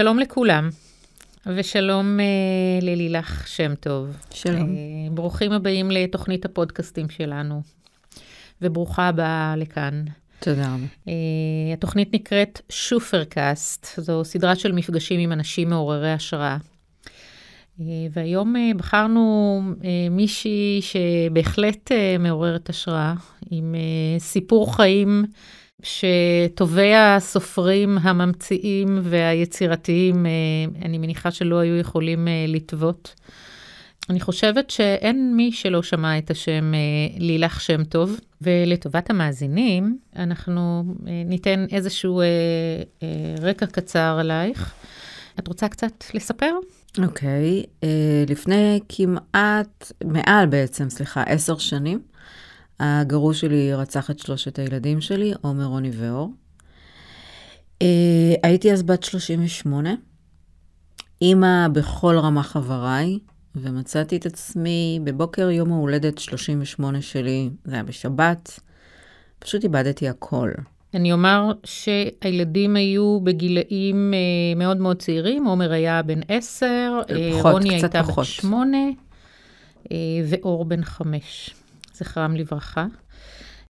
שלום 0.00 0.18
לכולם, 0.18 0.68
ושלום 1.46 2.18
uh, 2.18 2.84
ללילך 2.84 3.48
שם 3.48 3.74
טוב. 3.74 4.16
שלום. 4.30 4.68
Uh, 4.68 5.12
ברוכים 5.12 5.52
הבאים 5.52 5.90
לתוכנית 5.90 6.44
הפודקאסטים 6.44 7.08
שלנו, 7.08 7.62
וברוכה 8.62 9.08
הבאה 9.08 9.54
לכאן. 9.56 10.04
תודה 10.40 10.66
רבה. 10.66 10.84
Uh, 11.06 11.10
התוכנית 11.72 12.14
נקראת 12.14 12.60
שופרקאסט, 12.68 13.86
זו 13.96 14.24
סדרה 14.24 14.56
של 14.56 14.72
מפגשים 14.72 15.20
עם 15.20 15.32
אנשים 15.32 15.68
מעוררי 15.70 16.12
השראה. 16.12 16.56
Uh, 17.78 17.82
והיום 18.12 18.56
uh, 18.56 18.76
בחרנו 18.76 19.60
uh, 19.80 19.84
מישהי 20.10 20.80
שבהחלט 20.82 21.92
מעוררת 22.18 22.68
השראה, 22.68 23.14
עם 23.50 23.74
סיפור 24.18 24.76
חיים 24.76 25.24
שטובי 25.82 26.94
הסופרים 26.94 27.98
הממציאים 27.98 29.00
והיצירתיים, 29.02 30.26
אה, 30.26 30.30
אני 30.84 30.98
מניחה 30.98 31.30
שלא 31.30 31.58
היו 31.58 31.76
יכולים 31.76 32.28
אה, 32.28 32.44
לטוות. 32.48 33.14
אני 34.10 34.20
חושבת 34.20 34.70
שאין 34.70 35.36
מי 35.36 35.52
שלא 35.52 35.82
שמע 35.82 36.18
את 36.18 36.30
השם 36.30 36.74
אה, 36.74 37.18
לילך 37.18 37.60
שם 37.60 37.84
טוב, 37.84 38.20
ולטובת 38.42 39.10
המאזינים, 39.10 39.98
אנחנו 40.16 40.84
ניתן 41.04 41.66
איזשהו 41.72 42.22
רקע 43.42 43.66
קצר 43.66 44.16
עלייך. 44.20 44.74
את 45.38 45.48
רוצה 45.48 45.68
קצת 45.68 46.04
לספר? 46.14 46.50
אוקיי, 47.04 47.62
okay, 47.62 47.86
לפני 48.28 48.80
כמעט, 48.88 49.92
מעל 50.04 50.46
בעצם, 50.46 50.90
סליחה, 50.90 51.22
עשר 51.22 51.58
שנים, 51.58 52.00
הגרוש 52.80 53.40
שלי 53.40 53.74
רצח 53.74 54.10
את 54.10 54.18
שלושת 54.18 54.58
הילדים 54.58 55.00
שלי, 55.00 55.32
עומר, 55.40 55.64
רוני 55.64 55.90
ואור. 55.92 56.32
Uh, 57.82 57.86
הייתי 58.42 58.72
אז 58.72 58.82
בת 58.82 59.02
38, 59.02 59.90
אימא 61.22 61.68
בכל 61.72 62.18
רמה 62.18 62.42
חבריי, 62.42 63.18
ומצאתי 63.54 64.16
את 64.16 64.26
עצמי 64.26 65.00
בבוקר 65.04 65.50
יום 65.50 65.72
ההולדת 65.72 66.18
38 66.18 67.02
שלי, 67.02 67.50
זה 67.64 67.74
היה 67.74 67.82
בשבת, 67.82 68.60
פשוט 69.38 69.64
איבדתי 69.64 70.08
הכל. 70.08 70.50
אני 70.94 71.12
אומר 71.12 71.52
שהילדים 71.64 72.76
היו 72.76 73.20
בגילאים 73.20 74.14
uh, 74.14 74.58
מאוד 74.58 74.76
מאוד 74.76 74.96
צעירים, 74.96 75.44
עומר 75.46 75.72
היה 75.72 76.02
בן 76.02 76.20
10, 76.28 76.66
פחות, 77.32 77.52
רוני 77.52 77.74
הייתה. 77.74 78.02
בת 78.02 78.24
8, 78.24 78.78
uh, 79.84 79.88
ואור 80.28 80.64
בן 80.64 80.84
5. 80.84 81.54
זכרם 81.98 82.36
לברכה. 82.36 82.86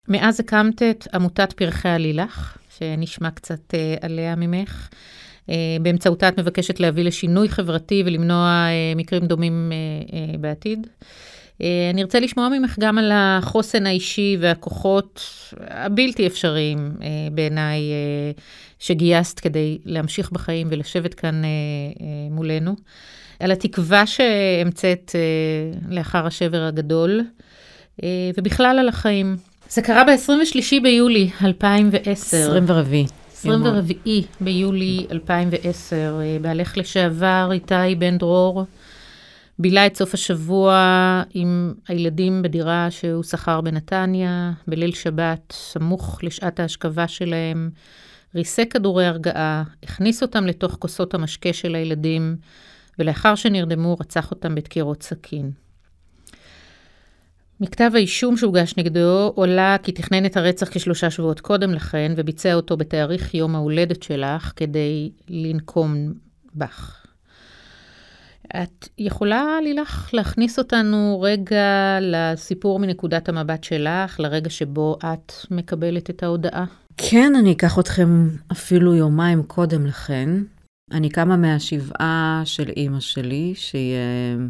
מאז 0.09 0.41
הקמת 0.41 0.83
את 0.83 1.09
עמותת 1.15 1.53
פרחי 1.53 1.89
הלילך, 1.89 2.59
שנשמע 2.79 3.31
קצת 3.31 3.75
uh, 3.75 4.05
עליה 4.05 4.37
ממך. 4.37 4.89
Uh, 5.47 5.51
באמצעותה 5.83 6.29
את 6.29 6.39
מבקשת 6.39 6.81
להביא 6.81 7.05
לשינוי 7.05 7.49
חברתי 7.49 8.03
ולמנוע 8.07 8.67
uh, 8.69 8.99
מקרים 8.99 9.27
דומים 9.27 9.73
בעתיד. 10.41 10.87
אני 11.93 12.03
ארצה 12.03 12.21
לשמוע 12.21 12.49
ממך 12.49 12.77
גם 12.79 12.99
על 12.99 13.13
החוסן 13.15 13.87
האישי 13.87 14.37
והכוחות 14.41 15.21
הבלתי 15.61 16.27
אפשריים 16.27 16.97
בעיניי 17.33 17.81
שגייסת 18.79 19.41
כדי 19.41 19.79
להמשיך 19.85 20.31
בחיים 20.31 20.67
ולשבת 20.71 21.15
כאן 21.15 21.43
מולנו. 22.31 22.75
על 23.41 23.51
התקווה 23.51 24.07
שהמצאת 24.07 25.15
לאחר 25.89 26.27
השבר 26.27 26.63
הגדול. 26.63 27.21
אה, 28.03 28.31
ובכלל 28.39 28.79
על 28.79 28.89
החיים. 28.89 29.37
זה 29.71 29.83
קרה 29.83 30.05
ב-23 30.05 30.83
ביולי 30.83 31.31
2010. 31.45 32.37
24. 32.37 32.97
24 33.33 33.95
ביולי 34.41 35.07
2010, 35.11 36.21
אה, 36.23 36.37
בעלך 36.41 36.79
לשעבר 36.79 37.49
איתי 37.53 37.95
בן 37.99 38.19
דרור 38.19 38.65
בילה 39.59 39.87
את 39.87 39.97
סוף 39.97 40.15
השבוע 40.15 41.23
עם 41.35 41.75
הילדים 41.89 42.43
בדירה 42.43 42.91
שהוא 42.91 43.23
שכר 43.23 43.61
בנתניה, 43.61 44.53
בליל 44.69 44.93
שבת, 44.93 45.53
סמוך 45.53 46.19
לשעת 46.23 46.61
ההשכבה 46.61 47.09
שלהם, 47.09 47.71
ריסק 48.35 48.73
כדורי 48.73 49.07
הרגעה, 49.07 49.63
הכניס 49.83 50.23
אותם 50.23 50.47
לתוך 50.47 50.77
כוסות 50.79 51.15
המשקה 51.15 51.53
של 51.53 51.75
הילדים, 51.75 52.37
ולאחר 52.99 53.35
שנרדמו 53.35 53.97
רצח 54.01 54.31
אותם 54.31 54.55
בדקירות 54.55 55.03
סכין. 55.03 55.64
מכתב 57.61 57.91
האישום 57.95 58.37
שהוגש 58.37 58.75
נגדו 58.77 59.33
עולה 59.35 59.77
כי 59.83 59.93
תכנן 59.93 60.27
את 60.27 60.37
הרצח 60.37 60.69
כשלושה 60.69 61.11
שבועות 61.11 61.41
קודם 61.41 61.73
לכן 61.73 62.13
וביצע 62.17 62.55
אותו 62.55 62.77
בתאריך 62.77 63.35
יום 63.35 63.55
ההולדת 63.55 64.03
שלך 64.03 64.53
כדי 64.57 65.11
לנקום 65.29 66.13
בך. 66.55 67.01
את 68.63 68.89
יכולה, 68.99 69.45
לילך, 69.63 70.11
להכניס 70.13 70.59
אותנו 70.59 71.21
רגע 71.21 71.99
לסיפור 72.01 72.79
מנקודת 72.79 73.29
המבט 73.29 73.65
שלך, 73.65 74.21
לרגע 74.21 74.51
שבו 74.51 74.99
את 75.05 75.33
מקבלת 75.51 76.11
את 76.11 76.23
ההודעה? 76.23 76.65
כן, 76.97 77.33
אני 77.39 77.53
אקח 77.53 77.79
אתכם 77.79 78.29
אפילו 78.53 78.95
יומיים 78.95 79.43
קודם 79.43 79.87
לכן. 79.87 80.31
אני 80.93 81.09
קמה 81.09 81.37
מהשבעה 81.37 82.43
של 82.45 82.69
אימא 82.69 83.01
שלי, 83.01 83.53
שהיא 83.57 83.95
אה, 83.95 84.45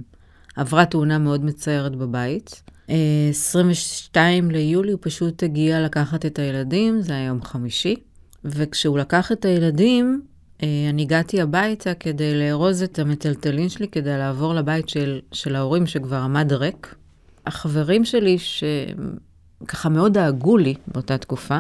עברה 0.57 0.87
תאונה 0.87 1.19
מאוד 1.19 1.45
מצערת 1.45 1.97
בבית. 1.97 2.63
22 2.89 4.51
ליולי 4.51 4.93
הוא 4.93 4.99
פשוט 5.03 5.43
הגיע 5.43 5.81
לקחת 5.81 6.27
את 6.27 6.39
הילדים, 6.39 7.01
זה 7.01 7.13
היה 7.13 7.27
יום 7.27 7.43
חמישי, 7.43 7.97
וכשהוא 8.45 8.99
לקח 8.99 9.33
את 9.33 9.45
הילדים, 9.45 10.23
אה, 10.63 10.69
אני 10.91 11.03
הגעתי 11.03 11.41
הביתה 11.41 11.95
כדי 11.95 12.35
לארוז 12.39 12.83
את 12.83 12.99
המטלטלין 12.99 13.69
שלי, 13.69 13.89
כדי 13.89 14.19
לעבור 14.19 14.55
לבית 14.55 14.89
של, 14.89 15.21
של 15.33 15.57
ההורים 15.57 15.87
שכבר 15.87 16.17
עמד 16.17 16.53
ריק. 16.53 16.95
החברים 17.47 18.05
שלי, 18.05 18.37
שככה 18.39 19.89
מאוד 19.89 20.13
דאגו 20.13 20.57
לי 20.57 20.75
באותה 20.87 21.19
תקופה, 21.19 21.59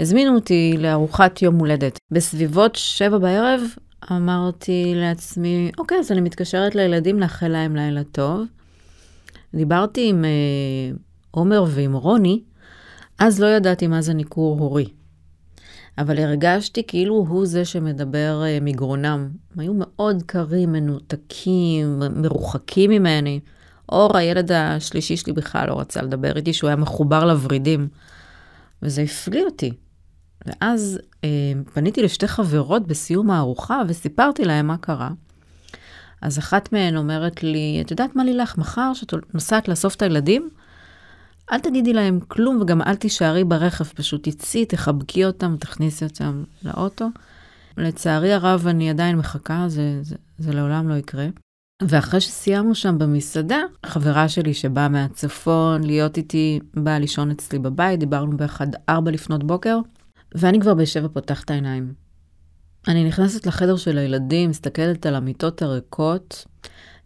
הזמינו 0.00 0.34
אותי 0.34 0.74
לארוחת 0.78 1.42
יום 1.42 1.54
הולדת. 1.58 1.98
בסביבות 2.10 2.76
שבע 2.76 3.18
בערב 3.18 3.60
אמרתי 4.12 4.92
לעצמי, 4.96 5.70
אוקיי, 5.78 5.98
אז 5.98 6.12
אני 6.12 6.20
מתקשרת 6.20 6.74
לילדים 6.74 7.20
לאחל 7.20 7.48
להם 7.48 7.76
לילה 7.76 8.04
טוב. 8.04 8.44
דיברתי 9.56 10.08
עם 10.08 10.24
אה, 10.24 10.96
עומר 11.30 11.64
ועם 11.68 11.92
רוני, 11.92 12.42
אז 13.18 13.40
לא 13.40 13.46
ידעתי 13.46 13.86
מה 13.86 14.02
זה 14.02 14.14
ניכור 14.14 14.58
הורי. 14.58 14.88
אבל 15.98 16.18
הרגשתי 16.18 16.82
כאילו 16.86 17.14
הוא 17.14 17.46
זה 17.46 17.64
שמדבר 17.64 18.42
אה, 18.44 18.58
מגרונם. 18.60 19.28
הם 19.54 19.60
היו 19.60 19.72
מאוד 19.74 20.22
קרים, 20.26 20.72
מנותקים, 20.72 22.02
מרוחקים 22.16 22.90
ממני. 22.90 23.40
אור, 23.88 24.16
הילד 24.16 24.52
השלישי 24.52 25.16
שלי 25.16 25.32
בכלל 25.32 25.68
לא 25.68 25.80
רצה 25.80 26.02
לדבר 26.02 26.36
איתי, 26.36 26.52
שהוא 26.52 26.68
היה 26.68 26.76
מחובר 26.76 27.24
לוורידים. 27.24 27.88
וזה 28.82 29.02
הפליא 29.02 29.44
אותי. 29.44 29.72
ואז 30.46 30.98
אה, 31.24 31.52
פניתי 31.74 32.02
לשתי 32.02 32.28
חברות 32.28 32.86
בסיום 32.86 33.30
הארוחה 33.30 33.82
וסיפרתי 33.88 34.44
להם 34.44 34.66
מה 34.66 34.76
קרה. 34.76 35.10
אז 36.22 36.38
אחת 36.38 36.72
מהן 36.72 36.96
אומרת 36.96 37.42
לי, 37.42 37.78
את 37.80 37.90
יודעת 37.90 38.16
מה 38.16 38.24
לילך, 38.24 38.58
מחר 38.58 38.94
שאת 38.94 39.14
נוסעת 39.34 39.68
לאסוף 39.68 39.94
את 39.94 40.02
הילדים, 40.02 40.48
אל 41.52 41.60
תגידי 41.60 41.92
להם 41.92 42.20
כלום 42.28 42.58
וגם 42.60 42.82
אל 42.82 42.96
תישארי 42.96 43.44
ברכב, 43.44 43.84
פשוט 43.84 44.28
תצאי, 44.28 44.64
תחבקי 44.64 45.24
אותם, 45.24 45.56
תכניסי 45.60 46.04
אותם 46.04 46.44
לאוטו. 46.62 47.08
לצערי 47.76 48.32
הרב, 48.32 48.66
אני 48.66 48.90
עדיין 48.90 49.16
מחכה, 49.16 49.64
זה, 49.68 49.98
זה, 50.02 50.16
זה 50.38 50.52
לעולם 50.52 50.88
לא 50.88 50.94
יקרה. 50.94 51.26
ואחרי 51.82 52.20
שסיימנו 52.20 52.74
שם 52.74 52.98
במסעדה, 52.98 53.58
חברה 53.86 54.28
שלי 54.28 54.54
שבאה 54.54 54.88
מהצפון 54.88 55.84
להיות 55.84 56.16
איתי, 56.16 56.60
באה 56.74 56.98
לישון 56.98 57.30
אצלי 57.30 57.58
בבית, 57.58 58.00
דיברנו 58.00 58.36
באחד 58.36 58.66
ארבע 58.88 59.10
לפנות 59.10 59.44
בוקר, 59.44 59.78
ואני 60.34 60.60
כבר 60.60 60.74
בשבע 60.74 61.08
פותחת 61.08 61.50
העיניים. 61.50 62.05
אני 62.88 63.04
נכנסת 63.04 63.46
לחדר 63.46 63.76
של 63.76 63.98
הילדים, 63.98 64.50
מסתכלת 64.50 65.06
על 65.06 65.14
המיטות 65.14 65.62
הריקות. 65.62 66.44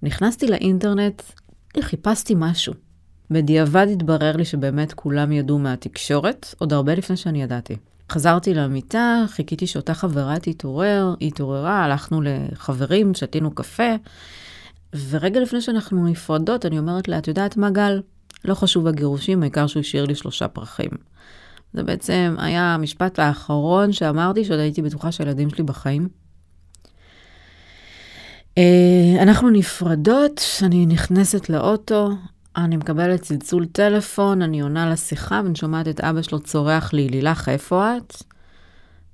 נכנסתי 0.03 0.47
לאינטרנט, 0.47 1.23
חיפשתי 1.81 2.35
משהו. 2.37 2.75
בדיעבד 3.31 3.87
התברר 3.93 4.37
לי 4.37 4.45
שבאמת 4.45 4.93
כולם 4.93 5.33
ידעו 5.33 5.59
מהתקשורת, 5.59 6.55
עוד 6.59 6.73
הרבה 6.73 6.95
לפני 6.95 7.17
שאני 7.17 7.43
ידעתי. 7.43 7.77
חזרתי 8.11 8.55
למיטה, 8.55 9.25
חיכיתי 9.29 9.67
שאותה 9.67 9.95
חברה 9.95 10.39
תתעורר, 10.39 11.15
היא 11.21 11.29
התעוררה, 11.29 11.85
הלכנו 11.85 12.21
לחברים, 12.23 13.15
שתינו 13.15 13.51
קפה, 13.55 13.95
ורגע 15.09 15.41
לפני 15.41 15.61
שאנחנו 15.61 16.07
נפרדות, 16.07 16.67
אני 16.67 16.79
אומרת 16.79 17.09
לה, 17.09 17.19
את 17.19 17.29
יודעת 17.29 17.57
מה, 17.57 17.71
גל? 17.71 18.03
לא 18.45 18.55
חשוב 18.55 18.87
הגירושים, 18.87 19.43
העיקר 19.43 19.67
שהוא 19.67 19.81
השאיר 19.81 20.05
לי 20.05 20.15
שלושה 20.15 20.49
פרחים. 20.49 20.91
זה 21.73 21.83
בעצם 21.83 22.35
היה 22.39 22.75
המשפט 22.75 23.19
האחרון 23.19 23.93
שאמרתי, 23.93 24.45
שעוד 24.45 24.59
הייתי 24.61 24.83
בטוחה 24.83 25.13
שהילדים 25.13 25.51
שלי 25.51 25.65
בחיים. 25.65 26.09
אה, 28.59 29.23
אנחנו 29.23 29.51
נפרדות, 29.51 30.41
אני 30.63 30.87
נכנסת 30.87 31.49
לאוטו, 31.49 32.11
אני 32.57 32.77
מקבלת 32.77 33.21
צלצול 33.21 33.67
טלפון, 33.67 34.43
אני 34.43 34.61
עונה 34.61 34.91
לשיחה 34.91 35.41
ואני 35.45 35.57
שומעת 35.57 35.89
את 35.89 36.01
אבא 36.01 36.23
שלו 36.23 36.41
צורח 36.41 36.93
לי, 36.93 37.09
לילך, 37.09 37.49
איפה 37.49 37.97
את? 37.97 38.23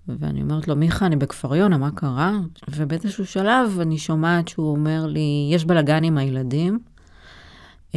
ואני 0.09 0.43
אומרת 0.43 0.69
לו, 0.69 0.77
מיכה, 0.77 1.07
אני 1.07 1.17
בכפר 1.17 1.57
יונה, 1.57 1.79
מה 1.79 1.91
קרה? 1.91 2.33
ובאיזשהו 2.71 3.27
שלב 3.27 3.79
אני 3.81 3.99
שומעת 3.99 4.49
שהוא 4.49 4.71
אומר 4.71 5.07
לי, 5.07 5.51
יש 5.53 5.65
בלאגן 5.65 6.05
עם 6.05 6.19
הילדים. 6.19 6.79
Uh, 7.93 7.97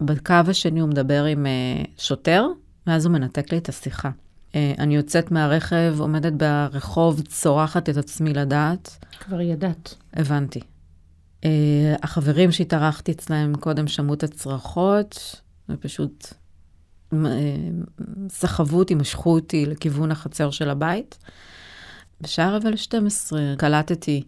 בקו 0.00 0.34
השני 0.48 0.80
הוא 0.80 0.88
מדבר 0.88 1.24
עם 1.24 1.46
uh, 1.46 1.88
שוטר, 2.02 2.46
ואז 2.88 3.06
הוא 3.06 3.12
מנתק 3.12 3.52
לי 3.52 3.58
את 3.58 3.68
השיחה. 3.68 4.10
Uh, 4.52 4.54
אני 4.78 4.96
יוצאת 4.96 5.30
מהרכב, 5.30 5.94
עומדת 5.98 6.32
ברחוב, 6.32 7.20
צורחת 7.20 7.88
את 7.88 7.96
עצמי 7.96 8.34
לדעת. 8.34 9.04
כבר 9.20 9.40
ידעת. 9.40 9.94
הבנתי. 10.14 10.60
Uh, 10.60 11.46
החברים 12.02 12.52
שהתארחתי 12.52 13.12
אצלהם 13.12 13.54
קודם 13.54 13.88
שמעו 13.88 14.14
את 14.14 14.22
הצרחות, 14.22 15.40
ופשוט 15.68 16.26
uh, 17.12 17.16
סחבו 18.28 18.78
אותי, 18.78 18.94
משכו 18.94 19.30
אותי 19.30 19.66
לכיוון 19.66 20.10
החצר 20.10 20.50
של 20.50 20.70
הבית. 20.70 21.18
בשעה 22.20 22.56
רבע 22.56 22.70
ל-12 22.70 23.32
קלטתי 23.58 24.22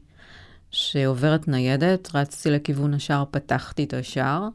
שעוברת 0.70 1.48
ניידת, 1.48 2.14
רצתי 2.14 2.50
לכיוון 2.50 2.94
השער, 2.94 3.24
פתחתי 3.30 3.84
את 3.84 3.94
השער, 3.94 4.48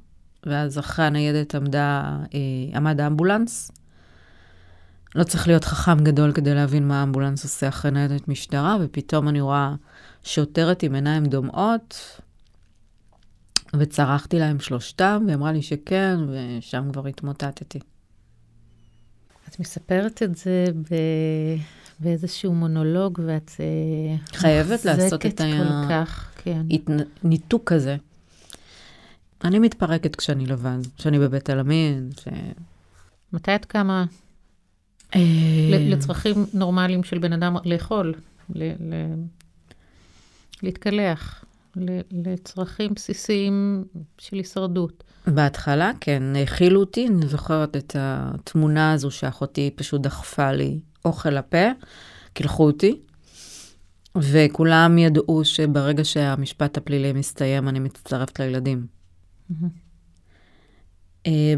ואז 0.46 0.80
אחרי 0.80 1.06
הניידת 1.06 1.56
עמדה, 1.56 2.18
אה, 2.34 2.78
עמד 2.78 3.02
האמבולנס. 3.02 3.72
לא 5.16 5.24
צריך 5.24 5.48
להיות 5.48 5.64
חכם 5.64 6.04
גדול 6.04 6.32
כדי 6.32 6.54
להבין 6.54 6.88
מה 6.88 7.00
האמבולנס 7.00 7.44
עושה 7.44 7.68
אחרי 7.68 7.92
ניידת 7.92 8.28
משטרה, 8.28 8.78
ופתאום 8.82 9.28
אני 9.28 9.42
רואה 9.42 9.76
שוטרת 10.24 10.84
עם 10.84 10.96
עיניים 10.96 11.26
דומעות, 11.26 12.22
וצרחתי 13.80 14.40
להם 14.40 14.60
שלושתם, 14.60 15.24
והיא 15.26 15.36
אמרה 15.36 15.52
לי 15.52 15.62
שכן, 15.62 16.18
ושם 16.28 16.90
כבר 16.92 17.08
התמוטטתי. 17.08 17.80
את 19.50 19.60
מספרת 19.60 20.24
את 20.24 20.38
זה 20.38 20.66
ב... 20.92 20.96
באיזשהו 22.00 22.54
מונולוג, 22.54 23.20
ואת 23.26 23.52
אה, 23.60 24.38
חייבת 24.38 24.86
לעשות 24.86 25.26
את 25.26 25.42
ה... 25.42 25.44
כל 25.44 25.90
כך, 25.90 26.32
כן. 26.44 26.62
ניתוק 27.24 27.74
כזה. 27.74 27.96
אני 29.44 29.60
מתפרקת 29.60 30.16
כשאני 30.16 30.46
לבד, 30.46 30.78
כשאני 30.98 31.20
בבית 31.20 31.50
עלמין, 31.50 32.10
ש... 32.20 32.28
מתי 33.34 33.56
את 33.56 33.66
קמה? 33.66 34.06
אה, 35.16 35.22
לצרכים 35.72 36.46
נורמליים 36.54 37.04
של 37.04 37.18
בן 37.18 37.34
אדם 37.34 37.56
לאכול, 37.66 38.14
להתקלח, 40.64 41.46
לצרכים 42.12 42.94
בסיסיים 42.94 43.84
של 44.18 44.38
הישרדות. 44.38 45.04
בהתחלה, 45.28 45.92
כן, 46.02 46.24
האכילו 46.36 46.80
אותי, 46.80 47.08
אני 47.08 47.28
זוכרת 47.28 47.78
את 47.78 47.96
התמונה 48.00 48.92
הזו 48.92 49.12
שאחותי 49.12 49.72
פשוט 49.76 50.02
דחפה 50.02 50.52
לי 50.52 50.80
אוכל 51.06 51.30
לפה, 51.30 51.68
קילחו 52.34 52.66
אותי, 52.66 53.00
וכולם 54.16 54.98
ידעו 54.98 55.46
שברגע 55.46 56.04
שהמשפט 56.04 56.78
הפלילי 56.78 57.14
מסתיים, 57.14 57.68
אני 57.68 57.80
מצטרפת 57.80 58.40
לילדים. 58.40 58.86
Mm-hmm. 59.52 59.85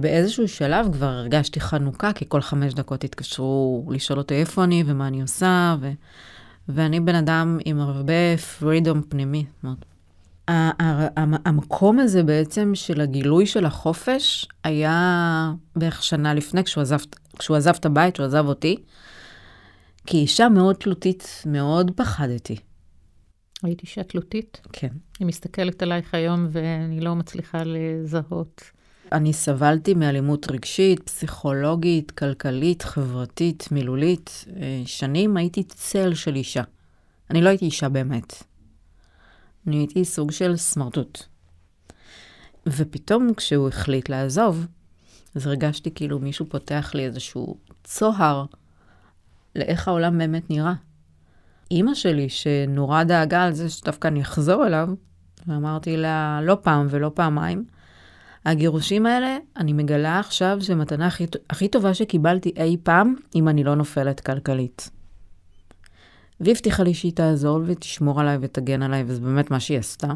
באיזשהו 0.02 0.48
שלב 0.48 0.88
כבר 0.94 1.06
הרגשתי 1.06 1.60
חנוכה, 1.60 2.14
כי 2.14 2.26
כל 2.28 2.42
חמש 2.42 2.74
דקות 2.74 3.04
התקשרו 3.04 3.88
לשאול 3.92 4.20
אותי 4.20 4.34
איפה 4.34 4.64
אני 4.64 4.84
ומה 4.86 5.08
אני 5.08 5.22
עושה, 5.22 5.76
ו... 5.82 5.92
ואני 6.70 7.00
בן 7.00 7.16
אדם 7.16 7.60
עם 7.66 7.80
הרבה 7.80 8.38
פרידום 8.60 9.02
פנימי. 9.02 9.46
המקום 11.46 12.00
הזה 12.00 12.24
בעצם 12.24 12.72
של 12.76 13.02
הגילוי 13.02 13.46
של 13.46 13.66
החופש 13.66 14.48
היה 14.64 15.52
בערך 15.76 16.04
שנה 16.04 16.34
לפני, 16.34 16.64
כשהוא 16.64 16.82
עזב, 16.82 16.98
כשהוא 17.40 17.58
עזב 17.58 17.74
את 17.80 17.86
הבית, 17.86 18.14
כשהוא 18.14 18.26
עזב 18.26 18.46
אותי. 18.48 18.76
כאישה 20.06 20.50
מאוד 20.50 20.76
תלותית, 20.76 21.44
מאוד 21.46 21.92
פחדתי. 21.96 22.56
היית 23.64 23.82
אישה 23.82 24.04
תלותית? 24.04 24.62
כן. 24.74 24.88
אני 25.20 25.28
מסתכלת 25.28 25.84
עלייך 25.84 26.14
היום 26.14 26.48
ואני 26.52 27.02
לא 27.02 27.16
מצליחה 27.16 27.58
לזהות. 27.66 28.72
אני 29.12 29.34
סבלתי 29.34 29.94
מאלימות 29.94 30.52
רגשית, 30.52 31.00
פסיכולוגית, 31.00 32.12
כלכלית, 32.12 32.82
חברתית, 32.82 33.68
מילולית. 33.72 34.46
אה, 34.56 34.82
שנים 34.86 35.38
הייתי 35.38 35.64
צל 35.64 36.14
של 36.14 36.36
אישה. 36.36 36.64
אני 37.30 37.42
לא 37.42 37.50
הייתי 37.50 37.66
אישה 37.66 37.90
באמת. 37.90 38.44
אני 39.68 39.78
הייתי 39.78 40.06
סוג 40.06 40.32
של 40.32 40.56
סמרטוט. 40.56 41.24
ופתאום 42.68 43.34
כשהוא 43.34 43.68
החליט 43.68 44.10
לעזוב, 44.10 44.66
אז 45.36 45.48
הרגשתי 45.48 45.92
כאילו 45.96 46.20
מישהו 46.20 46.46
פותח 46.50 46.92
לי 46.94 47.06
איזשהו 47.06 47.58
צוהר 47.84 48.46
לאיך 49.56 49.88
העולם 49.88 50.18
באמת 50.18 50.50
נראה. 50.50 50.74
אימא 51.72 51.94
שלי, 51.94 52.30
שנורא 52.30 53.04
דאגה 53.04 53.44
על 53.44 53.54
זה 53.54 53.70
שדווקא 53.70 54.08
אני 54.08 54.22
אחזור 54.22 54.68
אליו, 54.68 54.90
ואמרתי 55.48 55.98
לה 55.98 56.40
לא 56.44 56.58
פעם 56.62 56.88
ולא 56.90 57.12
פעמיים, 57.14 57.66
הגירושים 58.48 59.06
האלה, 59.06 59.38
אני 59.58 59.74
מגלה 59.74 60.20
עכשיו 60.20 60.58
שמתנה 60.62 61.08
הכי, 61.08 61.26
הכי 61.50 61.68
טובה 61.68 61.94
שקיבלתי 61.94 62.52
אי 62.58 62.78
פעם, 62.84 63.16
אם 63.36 63.48
אני 63.48 63.64
לא 63.64 63.76
נופלת 63.76 64.20
כלכלית. 64.20 64.90
והיא 66.40 66.52
הבטיחה 66.52 66.84
לי 66.84 66.94
שהיא 66.94 67.14
תעזור 67.14 67.60
ותשמור 67.66 68.22
עליי 68.22 68.38
ותגן 68.42 68.82
עליי, 68.82 69.04
וזה 69.08 69.22
באמת 69.22 69.52
מה 69.52 69.60
שהיא 69.60 69.80
עשתה. 69.80 70.08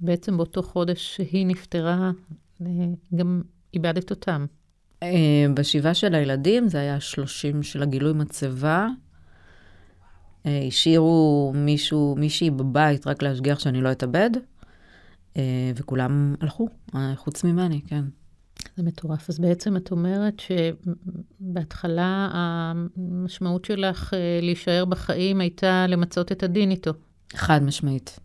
בעצם 0.00 0.36
באותו 0.36 0.62
חודש 0.62 1.16
שהיא 1.16 1.46
נפטרה, 1.46 2.10
אה, 2.62 2.66
גם 3.14 3.42
איבדת 3.74 4.10
אותם. 4.10 4.46
אה, 5.02 5.46
בשבעה 5.54 5.94
של 5.94 6.14
הילדים, 6.14 6.68
זה 6.68 6.80
היה 6.80 7.00
30 7.00 7.62
של 7.62 7.82
הגילוי 7.82 8.12
מצבה. 8.12 8.88
אה, 10.46 10.64
השאירו 10.68 11.52
מישהו, 11.54 12.14
מישהי 12.18 12.50
בבית 12.50 13.06
רק 13.06 13.22
להשגיח 13.22 13.58
שאני 13.58 13.80
לא 13.80 13.92
אתאבד, 13.92 14.30
וכולם 15.76 16.34
הלכו, 16.40 16.68
חוץ 17.16 17.44
ממני, 17.44 17.80
כן. 17.86 18.04
זה 18.76 18.82
מטורף. 18.82 19.30
אז 19.30 19.38
בעצם 19.38 19.76
את 19.76 19.90
אומרת 19.90 20.34
שבהתחלה 21.40 22.28
המשמעות 22.32 23.64
שלך 23.64 24.12
להישאר 24.42 24.84
בחיים 24.84 25.40
הייתה 25.40 25.86
למצות 25.86 26.32
את 26.32 26.42
הדין 26.42 26.70
איתו. 26.70 26.92
חד 27.34 27.62
משמעית. 27.62 28.18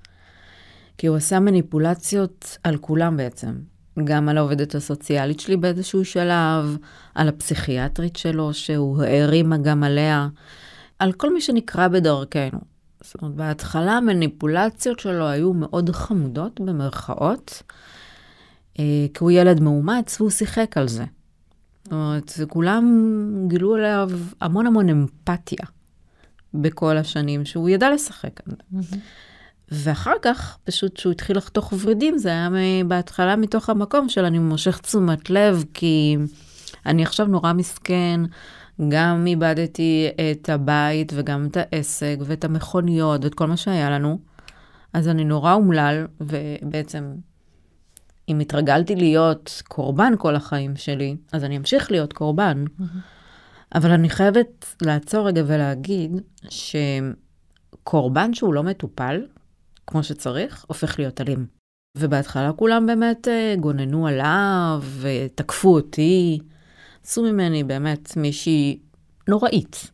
כי 0.98 1.08
הוא 1.08 1.18
עשה 1.18 1.40
מניפולציות 1.40 2.58
על 2.64 2.78
כולם 2.78 3.18
בעצם. 3.18 3.56
גם 4.04 4.30
על 4.30 4.38
העובדת 4.38 4.76
הסוציאלית 4.76 5.40
שלי 5.40 5.58
באיזשהו 5.58 6.06
שלב, 6.06 6.78
על 7.16 7.28
הפסיכיאטרית 7.28 8.16
שלו, 8.16 8.54
שהוא 8.54 9.04
הערימה 9.04 9.58
גם 9.58 9.84
עליה, 9.84 10.28
על 11.00 11.12
כל 11.12 11.34
מי 11.34 11.42
שנקרא 11.42 11.88
בדרכנו. 11.88 12.71
זאת 13.04 13.22
אומרת, 13.22 13.36
בהתחלה 13.36 13.92
המניפולציות 13.92 15.00
שלו 15.00 15.28
היו 15.28 15.54
מאוד 15.54 15.90
חמודות, 15.90 16.60
במרכאות, 16.60 17.64
אה, 18.80 19.06
כי 19.14 19.18
הוא 19.20 19.32
ילד 19.32 19.60
מאומץ 19.60 20.22
והוא 20.22 20.32
שיחק 20.32 20.78
על 20.78 20.88
זה. 20.88 21.06
זאת 21.84 21.94
אומרת, 21.94 22.32
כולם 22.50 22.86
גילו 23.48 23.76
עליו 23.76 24.10
המון 24.42 24.68
המון 24.68 24.90
אמפתיה 24.90 25.66
בכל 26.54 26.98
השנים 26.98 27.46
שהוא 27.46 27.70
ידע 27.70 27.90
לשחק 27.94 28.40
על 28.48 28.56
זה. 28.82 28.98
ואחר 29.72 30.14
כך, 30.22 30.58
פשוט 30.64 30.96
כשהוא 30.96 31.12
התחיל 31.12 31.38
לחתוך 31.38 31.74
ורידים, 31.82 32.18
זה 32.18 32.30
היה 32.30 32.50
בהתחלה 32.88 33.36
מתוך 33.36 33.70
המקום 33.70 34.10
של 34.10 34.26
אני 34.26 34.40
מושך 34.40 34.78
תשומת 34.78 35.30
לב, 35.30 35.66
כי 35.74 36.18
אני 36.86 37.04
עכשיו 37.04 37.26
נורא 37.26 37.54
מסכן, 37.54 38.22
גם 38.90 39.28
איבדתי 39.28 40.10
את 40.32 40.50
הבית 40.50 41.12
וגם 41.16 41.48
את 41.52 41.58
העסק 41.58 42.18
ואת 42.26 42.44
המכוניות 42.44 43.24
ואת 43.24 43.36
כל 43.36 43.48
מה 43.48 43.58
שהיה 43.58 43.90
לנו. 43.90 44.20
אז 44.94 45.08
אני 45.08 45.24
נורא 45.24 45.54
אומלל, 45.54 46.08
ובעצם, 46.22 47.14
אם 48.30 48.40
התרגלתי 48.40 48.96
להיות 48.96 49.62
קורבן 49.68 50.14
כל 50.18 50.36
החיים 50.36 50.76
שלי, 50.76 51.16
אז 51.32 51.44
אני 51.44 51.58
אמשיך 51.58 51.92
להיות 51.92 52.14
קורבן. 52.14 52.64
Mm-hmm. 52.68 52.84
אבל 53.76 53.92
אני 53.92 54.10
חייבת 54.10 54.76
לעצור 54.82 55.28
רגע 55.28 55.44
ולהגיד 55.48 56.12
שקורבן 57.84 58.34
שהוא 58.34 58.54
לא 58.54 58.64
מטופל, 58.64 59.26
כמו 59.88 60.04
שצריך, 60.04 60.66
הופך 60.68 61.00
להיות 61.00 61.22
אלים. 61.22 61.46
ובהתחלה 61.98 62.54
כולם 62.54 62.86
באמת 62.86 63.28
אה, 63.28 63.56
גוננו 63.60 64.08
עליו, 64.08 64.84
ותקפו 65.02 65.70
אותי. 65.74 66.40
עשו 67.06 67.24
ממני 67.24 67.64
באמת 67.64 68.18
מישהי 68.18 68.80
נוראית. 69.30 69.92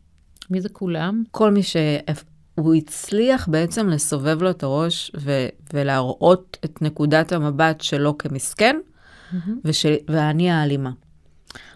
מי 0.50 0.60
זה 0.60 0.68
כולם? 0.68 1.22
כל 1.30 1.50
מי 1.50 1.60
שהוא 1.62 2.74
הצליח 2.74 3.48
בעצם 3.48 3.88
לסובב 3.88 4.42
לו 4.42 4.50
את 4.50 4.62
הראש 4.62 5.10
ו- 5.20 5.48
ולהראות 5.72 6.56
את 6.64 6.82
נקודת 6.82 7.32
המבט 7.32 7.80
שלו 7.80 8.18
כמסכן, 8.18 8.76
mm-hmm. 8.76 9.36
וש- 9.64 9.86
ואני 10.08 10.50
האלימה. 10.50 10.90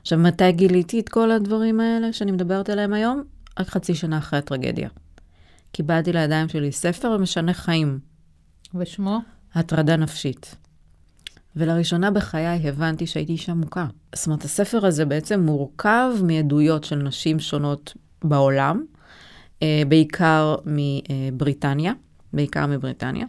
עכשיו, 0.01 0.19
מתי 0.19 0.53
גיליתי 0.53 1.01
את 1.01 1.09
כל 1.09 1.31
הדברים 1.31 1.81
האלה 1.81 2.13
שאני 2.13 2.33
מדברת 2.33 2.71
עליהם 2.71 2.93
היום? 2.93 3.23
רק 3.61 3.69
חצי 3.69 3.95
שנה 3.95 4.19
אחרי 4.19 4.39
הטרגדיה. 4.39 4.89
קיבלתי 5.73 6.13
לידיים 6.13 6.49
שלי 6.49 6.73
ספר 6.73 7.19
משנה 7.19 7.55
חיים. 7.55 7.99
ושמו? 8.75 9.19
הטרדה 9.55 9.97
נפשית. 9.97 10.57
ולראשונה 11.57 12.11
בחיי 12.11 12.69
הבנתי 12.69 13.07
שהייתי 13.07 13.33
אישה 13.33 13.55
מוכה. 13.55 13.87
זאת 14.15 14.27
אומרת, 14.27 14.45
הספר 14.45 14.87
הזה 14.87 15.05
בעצם 15.05 15.41
מורכב 15.41 16.11
מעדויות 16.23 16.85
של 16.85 16.97
נשים 16.97 17.41
שונות 17.41 17.95
בעולם, 18.25 18.85
אה, 19.63 19.83
בעיקר 19.89 20.55
מבריטניה, 20.67 21.93
בעיקר 22.33 22.67
מבריטניה. 22.67 23.27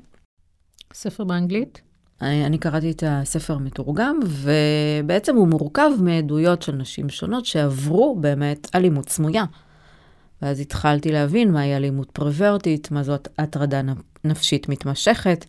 ספר 0.93 1.23
באנגלית? 1.23 1.81
אה, 2.21 2.45
אני 2.45 2.57
קראתי 2.57 2.91
את 2.91 3.03
הספר 3.07 3.53
המתורגם, 3.53 4.19
ובעצם 4.25 5.35
הוא 5.35 5.47
מורכב 5.47 5.89
מעדויות 5.99 6.61
של 6.61 6.75
נשים 6.75 7.09
שונות 7.09 7.45
שעברו 7.45 8.17
באמת 8.21 8.67
אלימות 8.75 9.09
סמויה. 9.09 9.45
ואז 10.41 10.59
התחלתי 10.59 11.11
להבין 11.11 11.51
מהי 11.51 11.75
אלימות 11.75 12.11
פרוורטית, 12.11 12.91
מה 12.91 13.03
זאת 13.03 13.27
הטרדה 13.37 13.81
נפשית 14.23 14.69
מתמשכת, 14.69 15.45